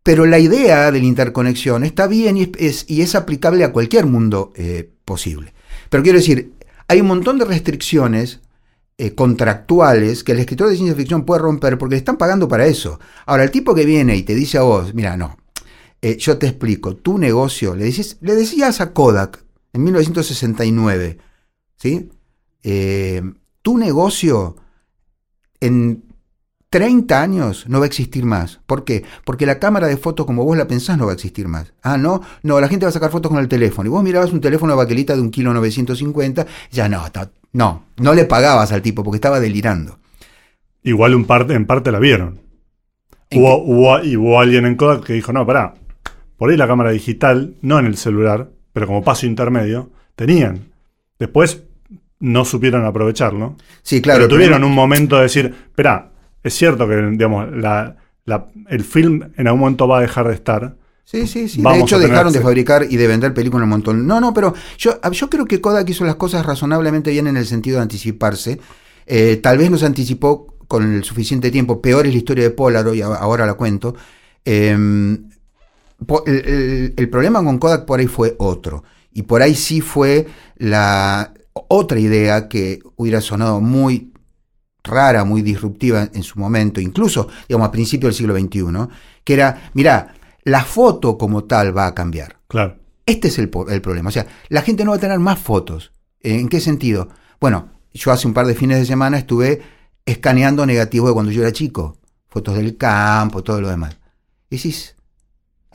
[0.03, 3.71] pero la idea de la interconexión está bien y es, es- y es aplicable a
[3.71, 5.53] cualquier mundo eh, posible.
[5.89, 6.53] Pero quiero decir,
[6.87, 8.41] hay un montón de restricciones
[8.97, 12.67] eh, contractuales que el escritor de ciencia ficción puede romper porque le están pagando para
[12.67, 12.99] eso.
[13.25, 15.37] Ahora, el tipo que viene y te dice a vos, mira, no,
[16.05, 17.91] eh, yo te explico, tu negocio, le,
[18.21, 21.17] le decías a Kodak en 1969,
[21.77, 22.09] ¿sí?
[22.63, 23.21] Eh,
[23.61, 24.55] tu negocio
[25.59, 26.03] en
[26.69, 28.59] 30 años no va a existir más.
[28.65, 29.03] ¿Por qué?
[29.23, 31.73] Porque la cámara de fotos como vos la pensás no va a existir más.
[31.81, 33.87] Ah, no, no, la gente va a sacar fotos con el teléfono.
[33.87, 37.83] Y vos mirabas un teléfono de baquelita de un kilo 950, ya no, no, no,
[37.97, 39.97] no le pagabas al tipo porque estaba delirando.
[40.83, 42.41] Igual un parte, en parte la vieron.
[43.29, 45.73] ¿En Hubo, hubo- y hubo alguien en Kodak que dijo, no, pará,
[46.37, 50.71] por ahí la cámara digital, no en el celular, pero como paso intermedio, tenían.
[51.19, 51.63] Después
[52.19, 53.55] no supieron aprovecharlo.
[53.81, 54.19] Sí, claro.
[54.19, 56.11] pero tuvieron un momento de decir, espera,
[56.43, 57.95] es cierto que digamos, la-
[58.25, 60.75] la- el film en algún momento va a dejar de estar.
[61.03, 61.61] Sí, sí, sí.
[61.61, 64.07] Vamos de hecho, dejaron de fabricar y de vender películas un montón.
[64.07, 67.45] No, no, pero yo, yo creo que Kodak hizo las cosas razonablemente bien en el
[67.45, 68.59] sentido de anticiparse.
[69.05, 71.79] Eh, tal vez nos anticipó con el suficiente tiempo.
[71.79, 73.95] Peor es la historia de Polaroid, ahora la cuento.
[74.43, 74.75] Eh,
[76.25, 78.83] el, el- el problema con Kodak por ahí fue otro.
[79.13, 80.27] Y por ahí sí fue
[80.57, 84.11] la otra idea que hubiera sonado muy
[84.83, 88.87] rara, muy disruptiva en su momento, incluso, digamos, a principios del siglo XXI,
[89.23, 92.37] que era, mirá, la foto como tal va a cambiar.
[92.47, 92.75] Claro.
[93.05, 94.09] Este es el, el problema.
[94.09, 95.91] O sea, la gente no va a tener más fotos.
[96.21, 97.09] ¿En qué sentido?
[97.39, 99.61] Bueno, yo hace un par de fines de semana estuve
[100.05, 101.97] escaneando negativos de cuando yo era chico.
[102.27, 103.97] Fotos del campo, todo lo demás.
[104.49, 104.94] Y decís,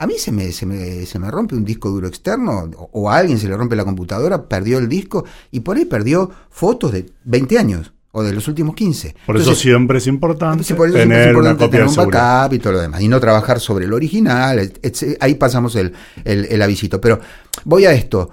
[0.03, 3.09] a mí se me, se me, se me rompe un disco duro externo, o, o
[3.09, 6.91] a alguien se le rompe la computadora, perdió el disco, y por ahí perdió fotos
[6.91, 9.15] de 20 años, o de los últimos 15.
[9.25, 11.93] Por eso siempre es importante Sí, por eso tener es una importante copia tener un
[11.93, 12.19] segura.
[12.41, 13.01] backup y todo lo demás.
[13.01, 14.59] Y no trabajar sobre el original.
[14.59, 15.93] et- et- ahí pasamos el,
[16.25, 16.99] el, el avisito.
[16.99, 17.19] Pero
[17.63, 18.29] voy a esto.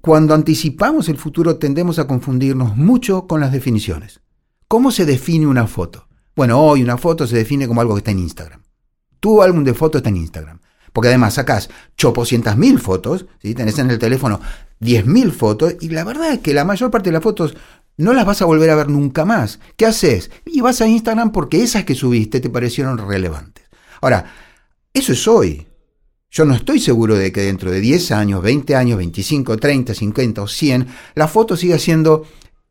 [0.00, 4.20] Cuando anticipamos el futuro tendemos a confundirnos mucho con las definiciones.
[4.68, 6.08] ¿Cómo se define una foto?
[6.34, 8.62] Bueno, hoy una foto se define como algo que está en Instagram.
[9.22, 10.58] Tu álbum de fotos está en Instagram.
[10.92, 13.54] Porque además sacás chopocientas mil fotos, ¿sí?
[13.54, 14.40] tenés en el teléfono
[14.80, 17.56] 10.000 fotos, y la verdad es que la mayor parte de las fotos
[17.96, 19.60] no las vas a volver a ver nunca más.
[19.76, 20.32] ¿Qué haces?
[20.44, 23.64] Y vas a Instagram porque esas que subiste te parecieron relevantes.
[24.00, 24.24] Ahora,
[24.92, 25.68] eso es hoy.
[26.32, 30.42] Yo no estoy seguro de que dentro de 10 años, 20 años, 25, 30, 50
[30.42, 32.26] o 100, la foto siga siendo,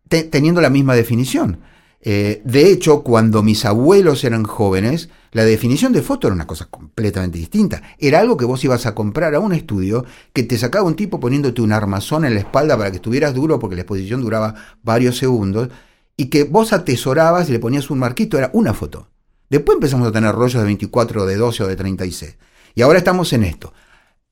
[0.09, 1.59] te- teniendo la misma definición.
[2.03, 6.65] Eh, de hecho, cuando mis abuelos eran jóvenes, la definición de foto era una cosa
[6.65, 7.81] completamente distinta.
[7.99, 11.19] Era algo que vos ibas a comprar a un estudio que te sacaba un tipo
[11.19, 15.17] poniéndote un armazón en la espalda para que estuvieras duro porque la exposición duraba varios
[15.17, 15.69] segundos
[16.17, 19.07] y que vos atesorabas y le ponías un marquito, era una foto.
[19.49, 22.37] Después empezamos a tener rollos de 24, de 12 o de 36.
[22.75, 23.73] Y ahora estamos en esto.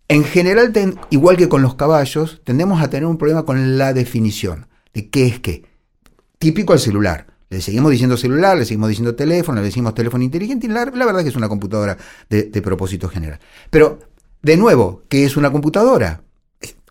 [0.08, 0.73] En general,
[1.12, 5.27] igual que con los caballos, tendemos a tener un problema con la definición de qué
[5.27, 5.65] es qué.
[6.39, 7.28] Típico al celular.
[7.49, 11.19] Le seguimos diciendo celular, le seguimos diciendo teléfono, le decimos teléfono inteligente y la, verdad
[11.19, 11.97] es que es una computadora
[12.29, 13.39] de, propósito general.
[13.69, 13.99] Pero,
[14.41, 16.21] de nuevo, ¿qué es una computadora?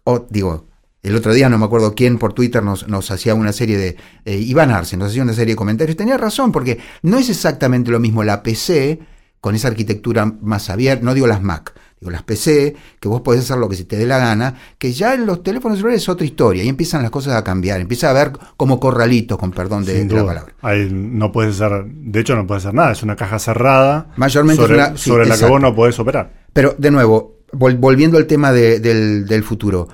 [0.05, 0.67] O, digo,
[1.03, 3.97] el otro día no me acuerdo quién por Twitter nos, nos hacía una serie de...
[4.25, 5.97] Eh, Iván Arce nos hacía una serie de comentarios.
[5.97, 8.99] Tenía razón, porque no es exactamente lo mismo la PC
[9.41, 13.43] con esa arquitectura más abierta, no digo las Mac, digo las PC, que vos podés
[13.43, 16.09] hacer lo que se te dé la gana, que ya en los teléfonos celulares es
[16.09, 19.85] otra historia, y empiezan las cosas a cambiar, empieza a ver como corralitos, con perdón
[19.85, 20.55] de, la palabra.
[20.63, 24.63] Ahí no puedes hacer, de hecho no puedes hacer nada, es una caja cerrada Mayormente
[24.63, 26.47] sobre, sobre la que vos no podés operar.
[26.53, 29.89] Pero de nuevo, volviendo al tema del, del futuro,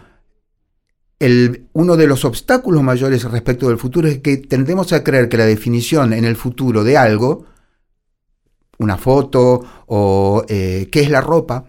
[1.19, 5.39] el, uno de los obstáculos mayores respecto del futuro es que tendemos a creer que
[5.39, 7.47] la definición en el futuro de algo,
[8.79, 11.65] una foto o eh, qué es la ropa,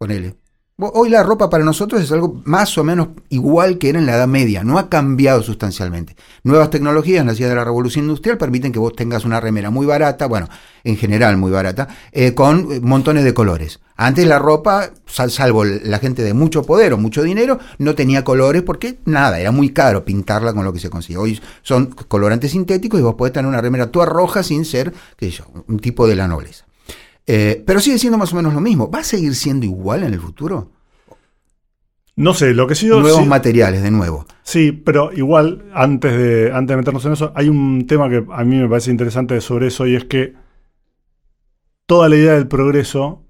[0.00, 0.34] ponele.
[0.78, 4.16] Hoy la ropa para nosotros es algo más o menos igual que era en la
[4.16, 6.16] Edad Media, no ha cambiado sustancialmente.
[6.42, 10.24] Nuevas tecnologías nacidas de la revolución industrial permiten que vos tengas una remera muy barata,
[10.24, 10.48] bueno,
[10.84, 13.80] en general muy barata, eh, con eh, montones de colores.
[13.94, 18.62] Antes la ropa, salvo la gente de mucho poder o mucho dinero, no tenía colores
[18.62, 21.18] porque nada, era muy caro pintarla con lo que se consigue.
[21.18, 25.30] Hoy son colorantes sintéticos y vos podés tener una remera toda roja sin ser, qué
[25.30, 26.69] sé yo, un tipo de la nobleza.
[27.26, 28.90] Eh, pero sigue siendo más o menos lo mismo.
[28.90, 30.70] ¿Va a seguir siendo igual en el futuro?
[32.16, 32.86] No sé, lo que sí.
[32.86, 34.26] Nuevos materiales, de nuevo.
[34.42, 38.44] Sí, pero igual, antes de, antes de meternos en eso, hay un tema que a
[38.44, 40.34] mí me parece interesante sobre eso y es que
[41.86, 43.24] toda la idea del progreso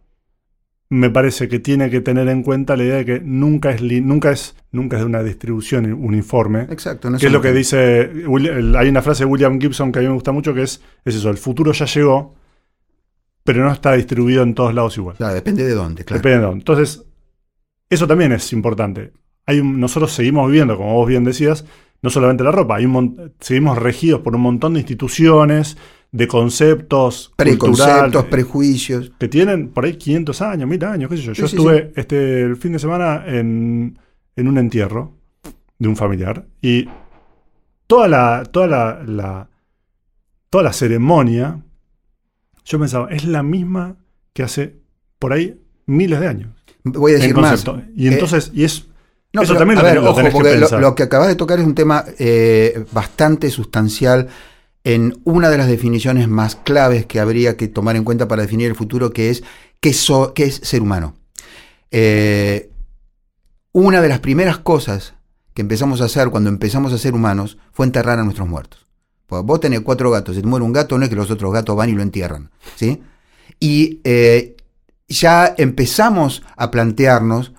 [0.88, 4.33] me parece que tiene que tener en cuenta la idea de que nunca es nunca
[4.33, 6.62] es nunca es de una distribución uniforme.
[6.62, 7.09] Exacto.
[7.11, 8.11] No que es lo que dice
[8.76, 11.14] hay una frase de William Gibson que a mí me gusta mucho que es es
[11.14, 12.35] eso, el futuro ya llegó,
[13.44, 15.16] pero no está distribuido en todos lados igual.
[15.16, 16.18] Claro, depende de dónde, claro.
[16.18, 16.61] Depende de dónde.
[16.61, 17.05] Entonces,
[17.88, 19.12] eso también es importante.
[19.46, 21.64] Hay nosotros seguimos viviendo, como vos bien decías,
[22.03, 25.76] no solamente la ropa, hay un, seguimos regidos por un montón de instituciones,
[26.12, 29.12] de conceptos, preconceptos, prejuicios.
[29.18, 31.33] Que tienen por ahí 500 años, 1000 años, qué sé yo.
[31.33, 33.98] yo estuve Este, el fin de semana en,
[34.37, 35.12] en, un entierro
[35.79, 36.88] de un familiar y
[37.87, 39.48] toda la, toda la
[40.50, 41.62] toda la ceremonia
[42.71, 43.97] yo pensaba, es la misma
[44.33, 44.77] que hace
[45.19, 46.51] por ahí miles de años.
[46.85, 47.65] Voy a decir más.
[47.97, 48.87] Y eh, entonces, y es.
[49.33, 53.51] eso también lo, ojo, porque lo, que acabas de tocar es un tema eh, bastante
[53.51, 54.29] sustancial
[54.85, 58.69] en una de las definiciones más claves que habría que tomar en cuenta para definir
[58.69, 59.43] el futuro, que es
[59.81, 61.17] qué, es ser humano.
[61.91, 62.71] Eh,
[63.73, 65.15] una de las primeras cosas
[65.55, 68.87] que empezamos a hacer cuando empezamos a ser humanos fue enterrar a nuestros muertos.
[69.31, 71.53] Pues vos tenés cuatro gatos, si te muere un gato, no es que los otros
[71.53, 72.51] gatos van y lo entierran.
[72.75, 73.01] ¿sí?
[73.61, 74.57] Y eh,
[75.09, 77.53] ya empezamos a plantearnos,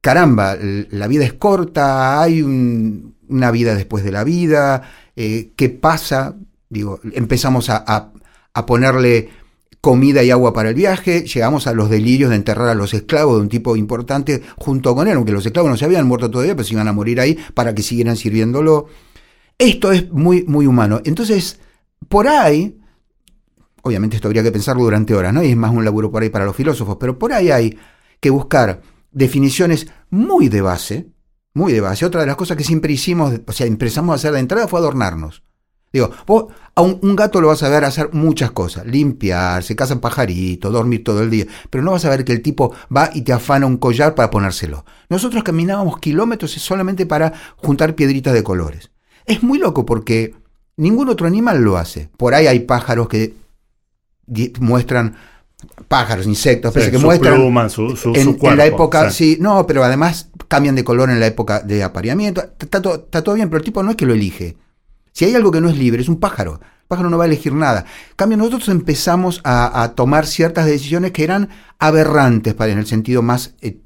[0.00, 4.80] caramba, la vida es corta, hay una vida después de la vida,
[5.14, 6.36] eh, ¿qué pasa?
[6.70, 8.12] Digo, empezamos a,
[8.66, 9.28] ponerle
[9.82, 13.36] comida y agua para el viaje, llegamos a los delirios de enterrar a los esclavos
[13.36, 16.56] de un tipo importante junto con él, aunque los esclavos no se habían muerto todavía,
[16.56, 18.88] pero se iban a morir ahí para que siguieran sirviéndolo.
[19.58, 21.00] Esto es muy, muy humano.
[21.04, 21.60] Entonces,
[22.08, 22.78] por ahí,
[23.82, 25.42] obviamente esto habría que pensarlo durante horas, ¿no?
[25.42, 27.78] Y es más un laburo por ahí para los filósofos, pero por ahí hay
[28.20, 31.08] que buscar definiciones muy de base,
[31.54, 32.04] muy de base.
[32.04, 34.78] Otra de las cosas que siempre hicimos, o sea, empezamos a hacer de entrada fue
[34.78, 35.42] adornarnos.
[35.92, 40.00] Digo, vos a un, gato lo vas a ver hacer muchas cosas, limpiar, se cazan
[40.00, 43.22] pajaritos, dormir todo el día, pero no vas a ver que el tipo va y
[43.22, 44.84] te afana un collar para ponérselo.
[45.08, 48.90] Nosotros caminábamos kilómetros solamente para juntar piedritas de colores.
[49.26, 50.34] Es muy loco porque
[50.76, 52.08] ningún otro animal lo hace.
[52.16, 53.34] Por ahí hay pájaros que
[54.60, 55.16] muestran
[55.88, 59.38] pájaros, insectos, pero que muestran en, la época, sí.
[59.40, 62.42] no, pero además cambian de color en la época de apareamiento.
[62.58, 64.56] Está, todo, bien, pero el tipo no es que lo elige.
[65.12, 66.60] Si hay algo que no es libre, es un pájaro.
[66.62, 67.80] El pájaro no va a elegir nada.
[68.10, 73.22] En cambio, nosotros empezamos a, tomar ciertas decisiones que eran aberrantes para, en el sentido
[73.22, 73.78] más, eh,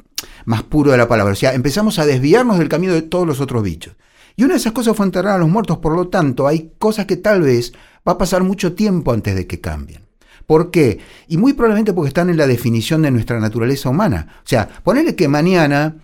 [0.45, 1.33] más puro de la palabra.
[1.33, 3.95] O sea, empezamos a desviarnos del camino de todos los otros bichos.
[4.41, 7.05] Y una de esas cosas fue enterrar a los muertos, por lo tanto, hay cosas
[7.05, 7.75] que tal vez
[8.09, 10.07] va a pasar mucho tiempo antes de que cambien.
[10.47, 10.99] ¿Por qué?
[11.29, 14.37] Y muy probablemente porque están en la definición de nuestra naturaleza humana.
[14.39, 15.97] O sea, ponerle que mañana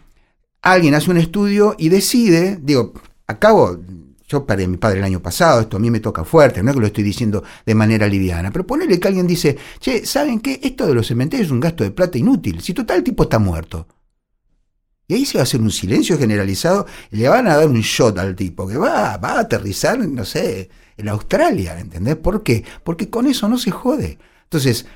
[0.60, 2.92] alguien hace un estudio y decide, digo,
[3.26, 3.78] acabo,
[4.28, 6.68] yo perdí a mi padre el año pasado, esto a mí me toca fuerte, no
[6.68, 10.40] es que lo estoy diciendo de manera liviana, pero ponele que alguien dice, che, ¿saben
[10.40, 10.60] qué?
[10.62, 13.38] Esto de los cementerios es un gasto de plata inútil, si total el tipo está
[13.38, 13.86] muerto.
[15.08, 17.80] Y ahí se va a hacer un silencio generalizado y le van a dar un
[17.80, 22.16] shot al tipo que va, va a aterrizar, no sé, en Australia, ¿entendés?
[22.16, 22.64] ¿Por qué?
[22.82, 24.18] Porque con eso no se jode.
[24.44, 24.86] Entonces,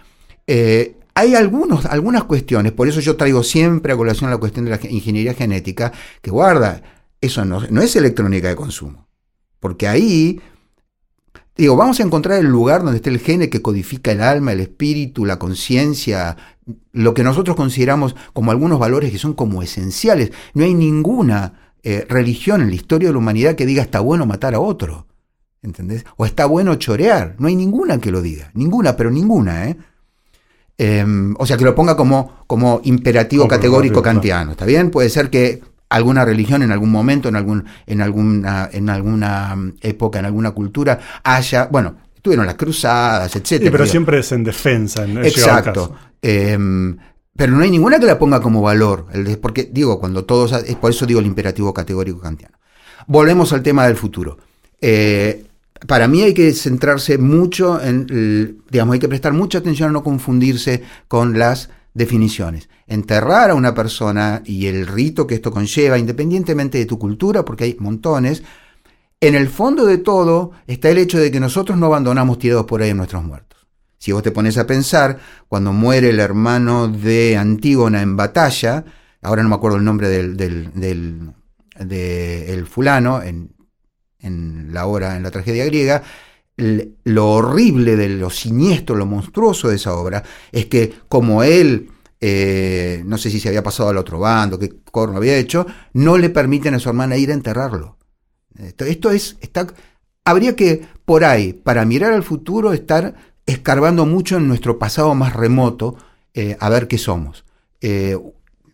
[0.47, 4.71] eh, hay algunos, algunas cuestiones, por eso yo traigo siempre a colación la cuestión de
[4.73, 5.93] la ingeniería genética,
[6.23, 6.83] que guarda,
[7.21, 9.07] eso no, no es electrónica de consumo.
[9.59, 10.41] Porque ahí,
[11.61, 14.61] digo, vamos a encontrar el lugar donde esté el gene que codifica el alma, el
[14.61, 16.37] espíritu, la conciencia,
[16.93, 20.33] lo que nosotros consideramos como algunos valores que son como esenciales.
[20.55, 24.27] No hay ninguna eh, religión en la historia de la humanidad que diga está bueno
[24.27, 25.07] matar a otro.
[25.63, 26.07] ¿Entendés?
[26.17, 27.37] O está bueno chorear.
[27.39, 28.51] No hay ninguna que lo diga.
[28.55, 29.77] Ninguna, pero ninguna, ¿eh?
[30.79, 34.53] Em, o sea, que lo ponga como, como imperativo categórico kantiano.
[34.53, 34.91] ¿Está bien?
[34.91, 39.75] Puede ser que alguna religión en algún momento, en, algún, en, alguna, en alguna mm,
[39.83, 43.71] época, en alguna cultura, haya, bueno, tuvieron las cruzadas, etcétera.
[43.71, 45.05] pero siempre es en defensa.
[45.05, 45.95] En Exacto.
[46.23, 46.97] Em,
[47.37, 49.07] pero no hay ninguna que la ponga como valor,
[49.41, 52.57] porque digo, cuando todos, es por eso digo el imperativo categórico kantiano.
[53.07, 54.39] Volvemos al tema del futuro.
[54.81, 55.47] Eh,
[55.87, 60.05] para mí hay que centrarse mucho en, digamos, hay que prestar mucha atención a no
[60.05, 62.69] confundirse con las definiciones.
[62.91, 67.65] Enterrar a una persona y el rito que esto conlleva, independientemente de tu cultura, porque
[67.65, 68.43] hay montones,
[69.21, 72.83] en el fondo de todo está el hecho de que nosotros no abandonamos tirados por
[72.83, 73.67] ahí a nuestros muertos.
[73.97, 78.85] Si vos te pones a pensar, cuando muere el hermano de Antígona en batalla,
[79.23, 81.33] ahora no me acuerdo el nombre del, del,
[81.79, 83.55] el fulano, en,
[84.19, 86.03] en la obra, en la tragedia griega,
[86.57, 93.03] lo horrible de lo siniestro, lo monstruoso de esa obra, es que como él, eh,
[93.07, 96.31] no sé si se había pasado al otro bando, qué corno había hecho, no le
[96.31, 97.97] permiten a su hermana ir a enterrarlo.
[98.79, 99.67] Esto, es, está,
[100.25, 103.15] habría que por ahí, para mirar al futuro, estar
[103.47, 105.97] escarbando mucho en nuestro pasado más remoto,
[106.35, 107.45] eh, a ver qué somos.
[107.81, 108.19] Eh,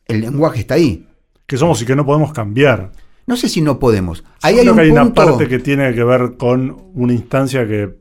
[0.06, 1.06] el lenguaje está ahí.
[1.46, 2.90] Que somos y que no podemos cambiar.
[3.26, 4.24] No sé si no podemos.
[4.42, 7.96] Ahí hay, hay una parte que tiene que ver con una instancia que,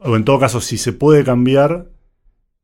[0.00, 1.88] o en todo caso, si se puede cambiar,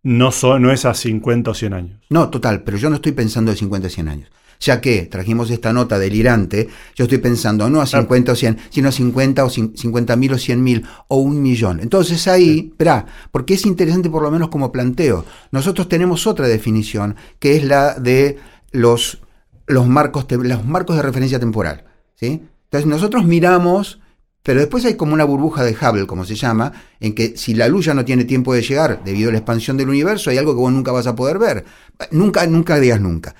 [0.02, 2.00] no, no es a 50 o 100 años.
[2.10, 4.30] No, total, pero yo no estoy pensando de 50 o 100 años.
[4.60, 8.88] Ya que trajimos esta nota delirante, yo estoy pensando no a 50 o 100, sino
[8.88, 11.78] a 50 o 50 mil o 100 mil o un millón.
[11.80, 15.24] Entonces ahí, espera, porque es interesante por lo menos como planteo.
[15.52, 18.38] Nosotros tenemos otra definición, que es la de
[18.72, 19.20] los
[19.68, 21.84] los marcos, los marcos de referencia temporal.
[22.14, 22.42] ¿sí?
[22.64, 24.00] Entonces nosotros miramos,
[24.48, 27.68] pero después hay como una burbuja de Hubble, como se llama, en que si la
[27.68, 30.54] luz ya no tiene tiempo de llegar debido a la expansión del universo, hay algo
[30.54, 31.66] que vos nunca vas a poder ver.
[32.12, 33.34] Nunca, nunca digas nunca.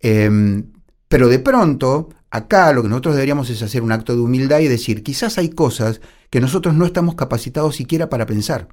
[0.00, 0.72] Em,
[1.06, 4.68] pero de pronto, acá lo que nosotros deberíamos es hacer un acto de humildad y
[4.68, 6.00] decir, quizás hay cosas
[6.30, 8.68] que nosotros no estamos capacitados siquiera para pensar.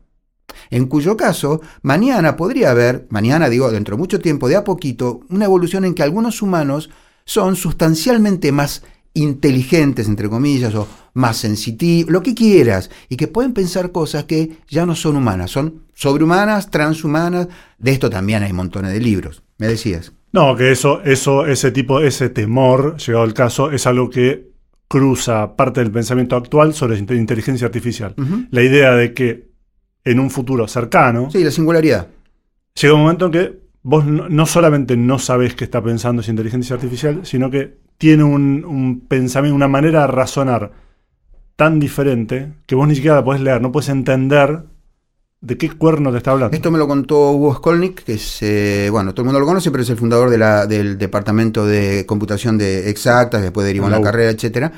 [0.70, 5.20] En cuyo caso, mañana podría haber, mañana digo, dentro de mucho tiempo, de a poquito,
[5.28, 6.90] una evolución en que algunos humanos
[7.26, 8.82] son sustancialmente más
[9.14, 14.58] inteligentes, entre comillas, o más sensitivos, lo que quieras, y que pueden pensar cosas que
[14.70, 17.48] ya no son humanas, son sobrehumanas, transhumanas,
[17.78, 19.44] de esto también hay montones de libros.
[19.58, 20.14] ¿Me decías?
[20.32, 24.52] No, que eso, eso, ese tipo, ese temor, llegado el caso, es algo que
[24.88, 28.16] cruza parte del pensamiento actual sobre inteligencia artificial.
[28.50, 29.52] La idea de que
[30.04, 31.30] en un futuro cercano.
[31.32, 32.08] Sí, la singularidad.
[32.76, 36.76] Llega un momento en que vos no, solamente no sabés qué está pensando esa inteligencia
[36.76, 40.72] artificial, sino que tiene un, pensamiento, una manera de razonar
[41.56, 44.64] tan diferente que vos ni siquiera la podés leer, no puedes entender
[45.40, 46.56] de qué cuerno te está hablando.
[46.56, 49.70] Esto me lo contó Hugo Skolnick, que es, eh, bueno, todo el mundo lo conoce,
[49.70, 53.92] pero es el fundador de la, del departamento de computación de exactas, después derivó en
[53.92, 54.72] la carrera, etcétera.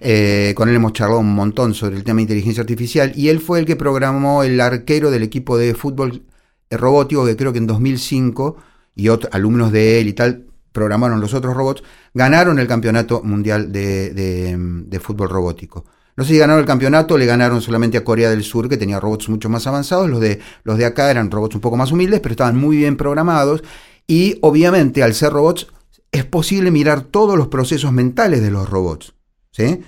[0.00, 3.40] Eh, con él hemos charlado un montón sobre el tema de inteligencia artificial y él
[3.40, 6.22] fue el que programó el arquero del equipo de fútbol
[6.70, 8.56] robótico que creo que en 2005
[8.94, 11.82] y otros alumnos de él y tal programaron los otros robots,
[12.14, 15.84] ganaron el campeonato mundial de, fútbol robótico.
[16.16, 19.00] No sé si ganaron el campeonato, le ganaron solamente a Corea del Sur, que tenía
[19.00, 20.10] robots mucho más avanzados.
[20.10, 22.96] Los de, los de acá eran robots un poco más humildes, pero estaban muy bien
[22.96, 23.62] programados.
[24.06, 25.68] Y obviamente, al ser robots,
[26.10, 29.14] es posible mirar todos los procesos mentales de los robots.
[29.50, 29.80] ¿sí?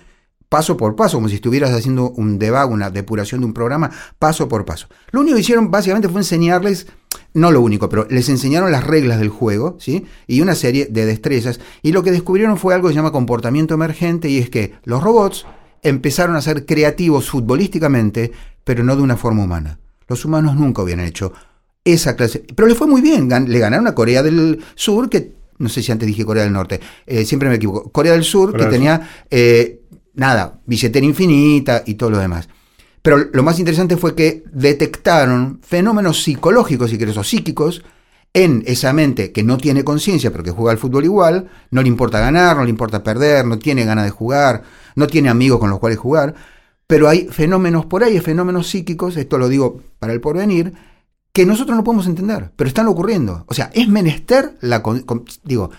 [0.48, 4.48] Paso por paso, como si estuvieras haciendo un debug, una depuración de un programa, paso
[4.48, 4.88] por paso.
[5.10, 6.86] Lo único que hicieron básicamente fue enseñarles,
[7.34, 10.06] no lo único, pero les enseñaron las reglas del juego, ¿sí?
[10.26, 11.60] Y una serie de destrezas.
[11.82, 15.02] Y lo que descubrieron fue algo que se llama comportamiento emergente, y es que los
[15.02, 15.44] robots
[15.82, 18.32] empezaron a ser creativos futbolísticamente,
[18.62, 19.78] pero no de una forma humana.
[20.08, 21.32] Los humanos nunca hubieran hecho
[21.84, 22.44] esa clase.
[22.54, 25.92] Pero le fue muy bien, le ganaron a Corea del Sur, que no sé si
[25.92, 29.80] antes dije Corea del Norte, eh, siempre me equivoco, Corea del Sur, que tenía, eh,
[30.14, 32.48] nada, billetera infinita y todo lo demás.
[33.04, 37.84] Pero lo más interesante fue que detectaron fenómenos psicológicos, si querés, o psíquicos,
[38.32, 41.88] en esa mente que no tiene conciencia, pero que juega al fútbol igual, no le
[41.88, 44.62] importa ganar, no le importa perder, no tiene ganas de jugar,
[44.96, 46.34] no tiene amigos con los cuales jugar,
[46.86, 50.72] pero hay fenómenos por ahí, fenómenos psíquicos, esto lo digo para el porvenir,
[51.34, 53.44] que nosotros no podemos entender, pero están ocurriendo.
[53.48, 54.82] O sea, es menester la...
[55.42, 55.70] Digo,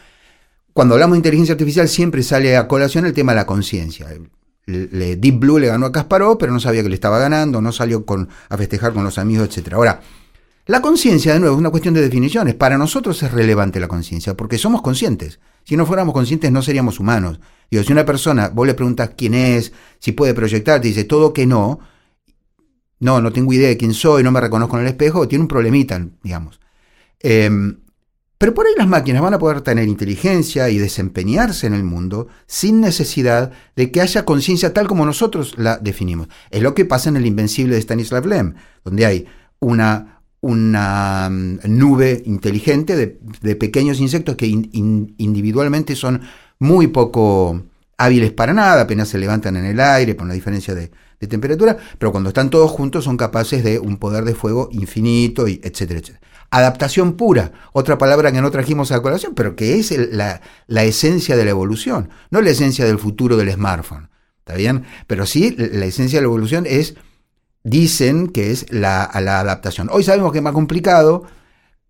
[0.73, 4.05] cuando hablamos de inteligencia artificial siempre sale a colación el tema de la conciencia.
[4.65, 8.05] Deep Blue le ganó a Kasparov, pero no sabía que le estaba ganando, no salió
[8.05, 9.73] con, a festejar con los amigos, etc.
[9.73, 10.01] Ahora,
[10.67, 12.55] la conciencia, de nuevo, es una cuestión de definiciones.
[12.55, 15.39] Para nosotros es relevante la conciencia, porque somos conscientes.
[15.63, 17.39] Si no fuéramos conscientes, no seríamos humanos.
[17.69, 21.33] Digo, si una persona, vos le preguntas quién es, si puede proyectar, te dice todo
[21.33, 21.79] que no,
[22.99, 25.47] no, no tengo idea de quién soy, no me reconozco en el espejo, tiene un
[25.47, 26.59] problemita, digamos.
[27.19, 27.77] Em,
[28.37, 32.27] pero por ahí las máquinas van a poder tener inteligencia y desempeñarse en el mundo
[32.47, 36.27] sin necesidad de que haya conciencia tal como nosotros la definimos.
[36.49, 39.25] Es lo que pasa en el Invencible de Stanislav Lem, donde hay
[39.59, 46.21] una, una mm, nube inteligente de, pequeños insectos que individualmente son
[46.59, 47.63] muy poco
[47.97, 51.77] hábiles para nada, apenas se levantan en el aire por una diferencia de, de temperatura,
[51.97, 56.01] pero cuando están todos juntos son capaces de un poder de fuego infinito, y etcétera,
[56.01, 56.34] etcétera.
[56.51, 60.83] Adaptación pura, otra palabra que no trajimos a la colación, pero que es la, la,
[60.83, 64.09] esencia de la evolución, no la esencia del futuro del smartphone.
[64.39, 64.85] ¿Está bien?
[65.07, 66.95] Pero sí, la esencia de la evolución es,
[67.63, 69.89] dicen que es la, la adaptación.
[69.91, 71.23] Hoy sabemos que es más complicado,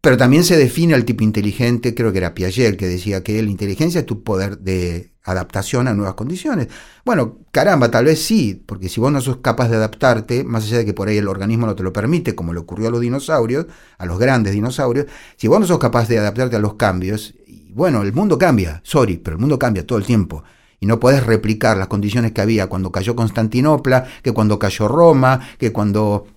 [0.05, 3.49] pero también se define al tipo inteligente, creo que era Piaget que decía que la
[3.49, 6.67] inteligencia es tu poder de adaptación a nuevas condiciones.
[7.03, 10.77] Bueno, caramba, tal vez sí, porque si vos no sos capaz de adaptarte, más allá
[10.77, 13.01] de que por ahí el organismo no te lo permite, como le ocurrió a los
[13.01, 13.65] dinosaurios,
[13.97, 17.33] a los grandes dinosaurios, si vos no sos capaz de adaptarte a los cambios,
[17.73, 20.43] bueno, el mundo cambia, sorry, pero el mundo cambia todo el tiempo.
[20.79, 25.39] Y no podés replicar las condiciones que había cuando cayó Constantinopla, que cuando cayó Roma,
[25.57, 26.27] que cuando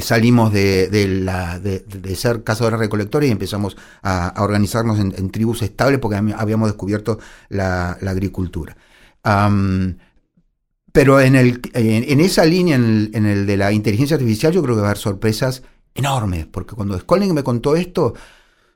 [0.00, 6.68] salimos de, de, ser cazadores recolectores y empezamos a, organizarnos en, tribus estables porque habíamos
[6.68, 7.18] descubierto
[7.48, 8.76] la, agricultura.
[10.92, 14.82] pero en, el, en, esa línea, en el, de la inteligencia artificial, yo creo que
[14.82, 15.62] va a haber sorpresas
[15.94, 18.14] enormes, porque cuando Skolnick me contó esto,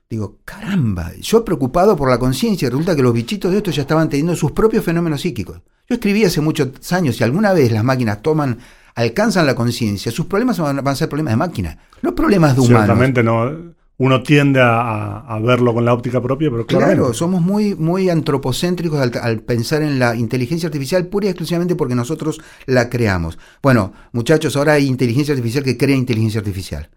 [0.09, 4.09] digo, caramba, yo preocupado por la conciencia, resulta que los bichitos de esto ya estaban
[4.09, 5.61] teniendo sus propios fenómenos psíquicos.
[5.87, 8.59] Yo escribí hace muchos años, si alguna vez las máquinas toman
[8.95, 12.85] alcanzan la conciencia, sus problemas van, a ser problemas de máquina, no problemas de humanos.
[12.85, 13.73] Ciertamente no.
[13.95, 19.41] Uno tiende a, verlo con la óptica propia, pero Claro, somos muy, muy antropocéntricos al,
[19.41, 23.37] pensar en la inteligencia artificial pura y exclusivamente porque nosotros la creamos.
[23.61, 26.89] Bueno, muchachos, ahora hay inteligencia artificial que crea inteligencia artificial.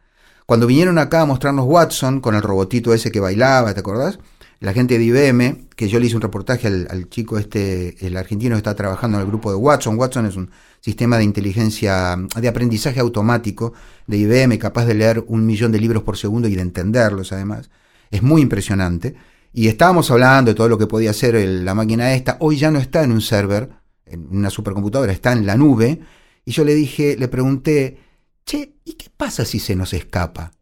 [0.47, 4.19] Cuando vinieron acá a mostrarnos Watson con el robotito ese que bailaba, ¿te acordás?
[4.59, 8.55] La gente de IBM, que yo le hice un reportaje al, chico este, el argentino
[8.55, 9.99] que está trabajando en el grupo de Watson.
[9.99, 10.51] Watson es un
[10.81, 13.75] sistema de inteligencia, de aprendizaje automático
[14.07, 17.69] de IBM, capaz de leer un millón de libros por segundo y de entenderlos además.
[18.11, 19.15] Es muy impresionante.
[19.53, 22.39] Y estábamos hablando de todo lo que podía hacer la máquina esta.
[22.41, 23.69] Hoy ya no está en un server,
[24.07, 26.01] en una supercomputadora, está en la nube.
[26.47, 27.99] Y yo le dije, le pregunté,
[28.47, 30.53] che, ¿y qué pasa si se nos escapa?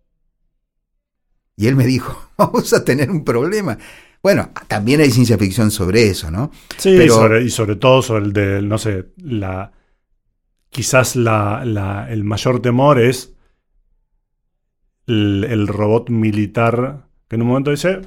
[1.56, 3.78] Y él me dijo, vamos a tener un problema.
[4.22, 6.50] Bueno, también hay ciencia ficción sobre eso, ¿no?
[6.78, 9.70] Sí, y sobre todo sobre el de, no sé, la,
[10.74, 13.32] quizás la, el mayor temor es
[15.06, 18.00] el, robot militar que en un momento dice,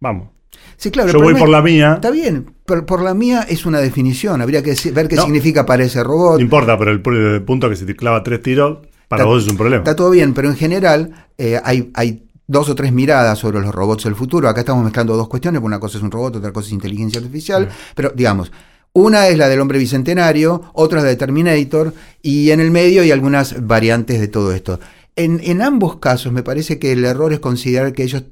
[0.00, 0.30] vamos.
[0.78, 1.94] Sí, claro, Yo voy por la mía.
[1.94, 4.40] Está bien, pero por la mía es una definición.
[4.40, 6.36] Habría que ver qué significa para ese robot.
[6.36, 8.78] No importa, pero el, punto que se te clava tres tiros,
[9.10, 9.82] para vos es un problema.
[9.82, 13.74] Está todo bien, pero en general eh, hay, hay dos o tres miradas sobre los
[13.74, 14.48] robots del futuro.
[14.48, 17.68] Acá estamos mezclando dos cuestiones, una cosa es un robot, otra cosa es inteligencia artificial,
[17.96, 18.52] pero digamos,
[18.92, 21.92] una es la del hombre bicentenario, otra es la de Terminator,
[22.22, 24.78] y en el medio hay algunas variantes de todo esto.
[25.16, 28.22] En, ambos casos me parece que el error es considerar que ellos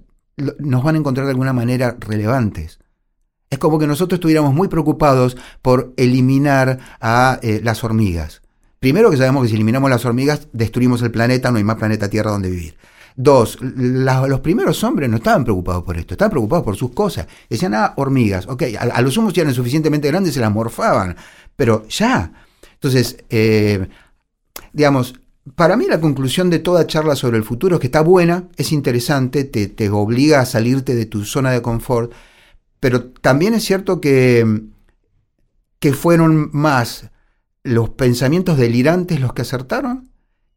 [0.60, 2.78] nos van a encontrar de alguna manera relevantes.
[3.50, 8.42] Es como que nosotros estuviéramos muy preocupados por eliminar a eh, las hormigas.
[8.80, 12.08] Primero que sabemos que si eliminamos las hormigas destruimos el planeta, no hay más planeta
[12.08, 12.76] Tierra donde vivir.
[13.16, 17.26] Dos, los primeros hombres no estaban preocupados por esto, estaban preocupados por sus cosas.
[17.50, 21.16] Decían, ah, hormigas, ok, a, los humos eran suficientemente grandes, se las morfaban,
[21.56, 22.32] pero ya.
[22.74, 23.88] Entonces, eh,
[24.72, 25.18] digamos,
[25.56, 28.70] para mí la conclusión de toda charla sobre el futuro es que está buena, es
[28.70, 32.12] interesante, te, te obliga a salirte de tu zona de confort,
[32.78, 34.62] pero también es cierto que,
[35.80, 37.10] que fueron más
[37.68, 40.10] los pensamientos delirantes los que acertaron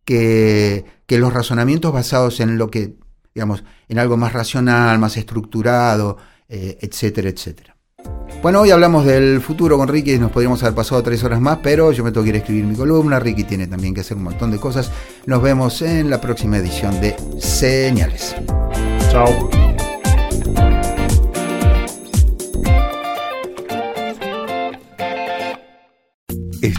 [0.05, 2.95] que, los razonamientos basados en lo que,
[3.35, 7.75] digamos, en algo más racional, más estructurado, eh, etcétera, etcétera.
[8.41, 11.91] Bueno, hoy hablamos del futuro con Ricky, nos podríamos haber pasado tres horas más, pero
[11.91, 14.23] yo me tengo que ir a escribir mi columna, Ricky tiene también que hacer un
[14.23, 14.89] montón de cosas.
[15.25, 18.35] Nos vemos en la próxima edición de Señales.
[19.11, 19.70] Chao.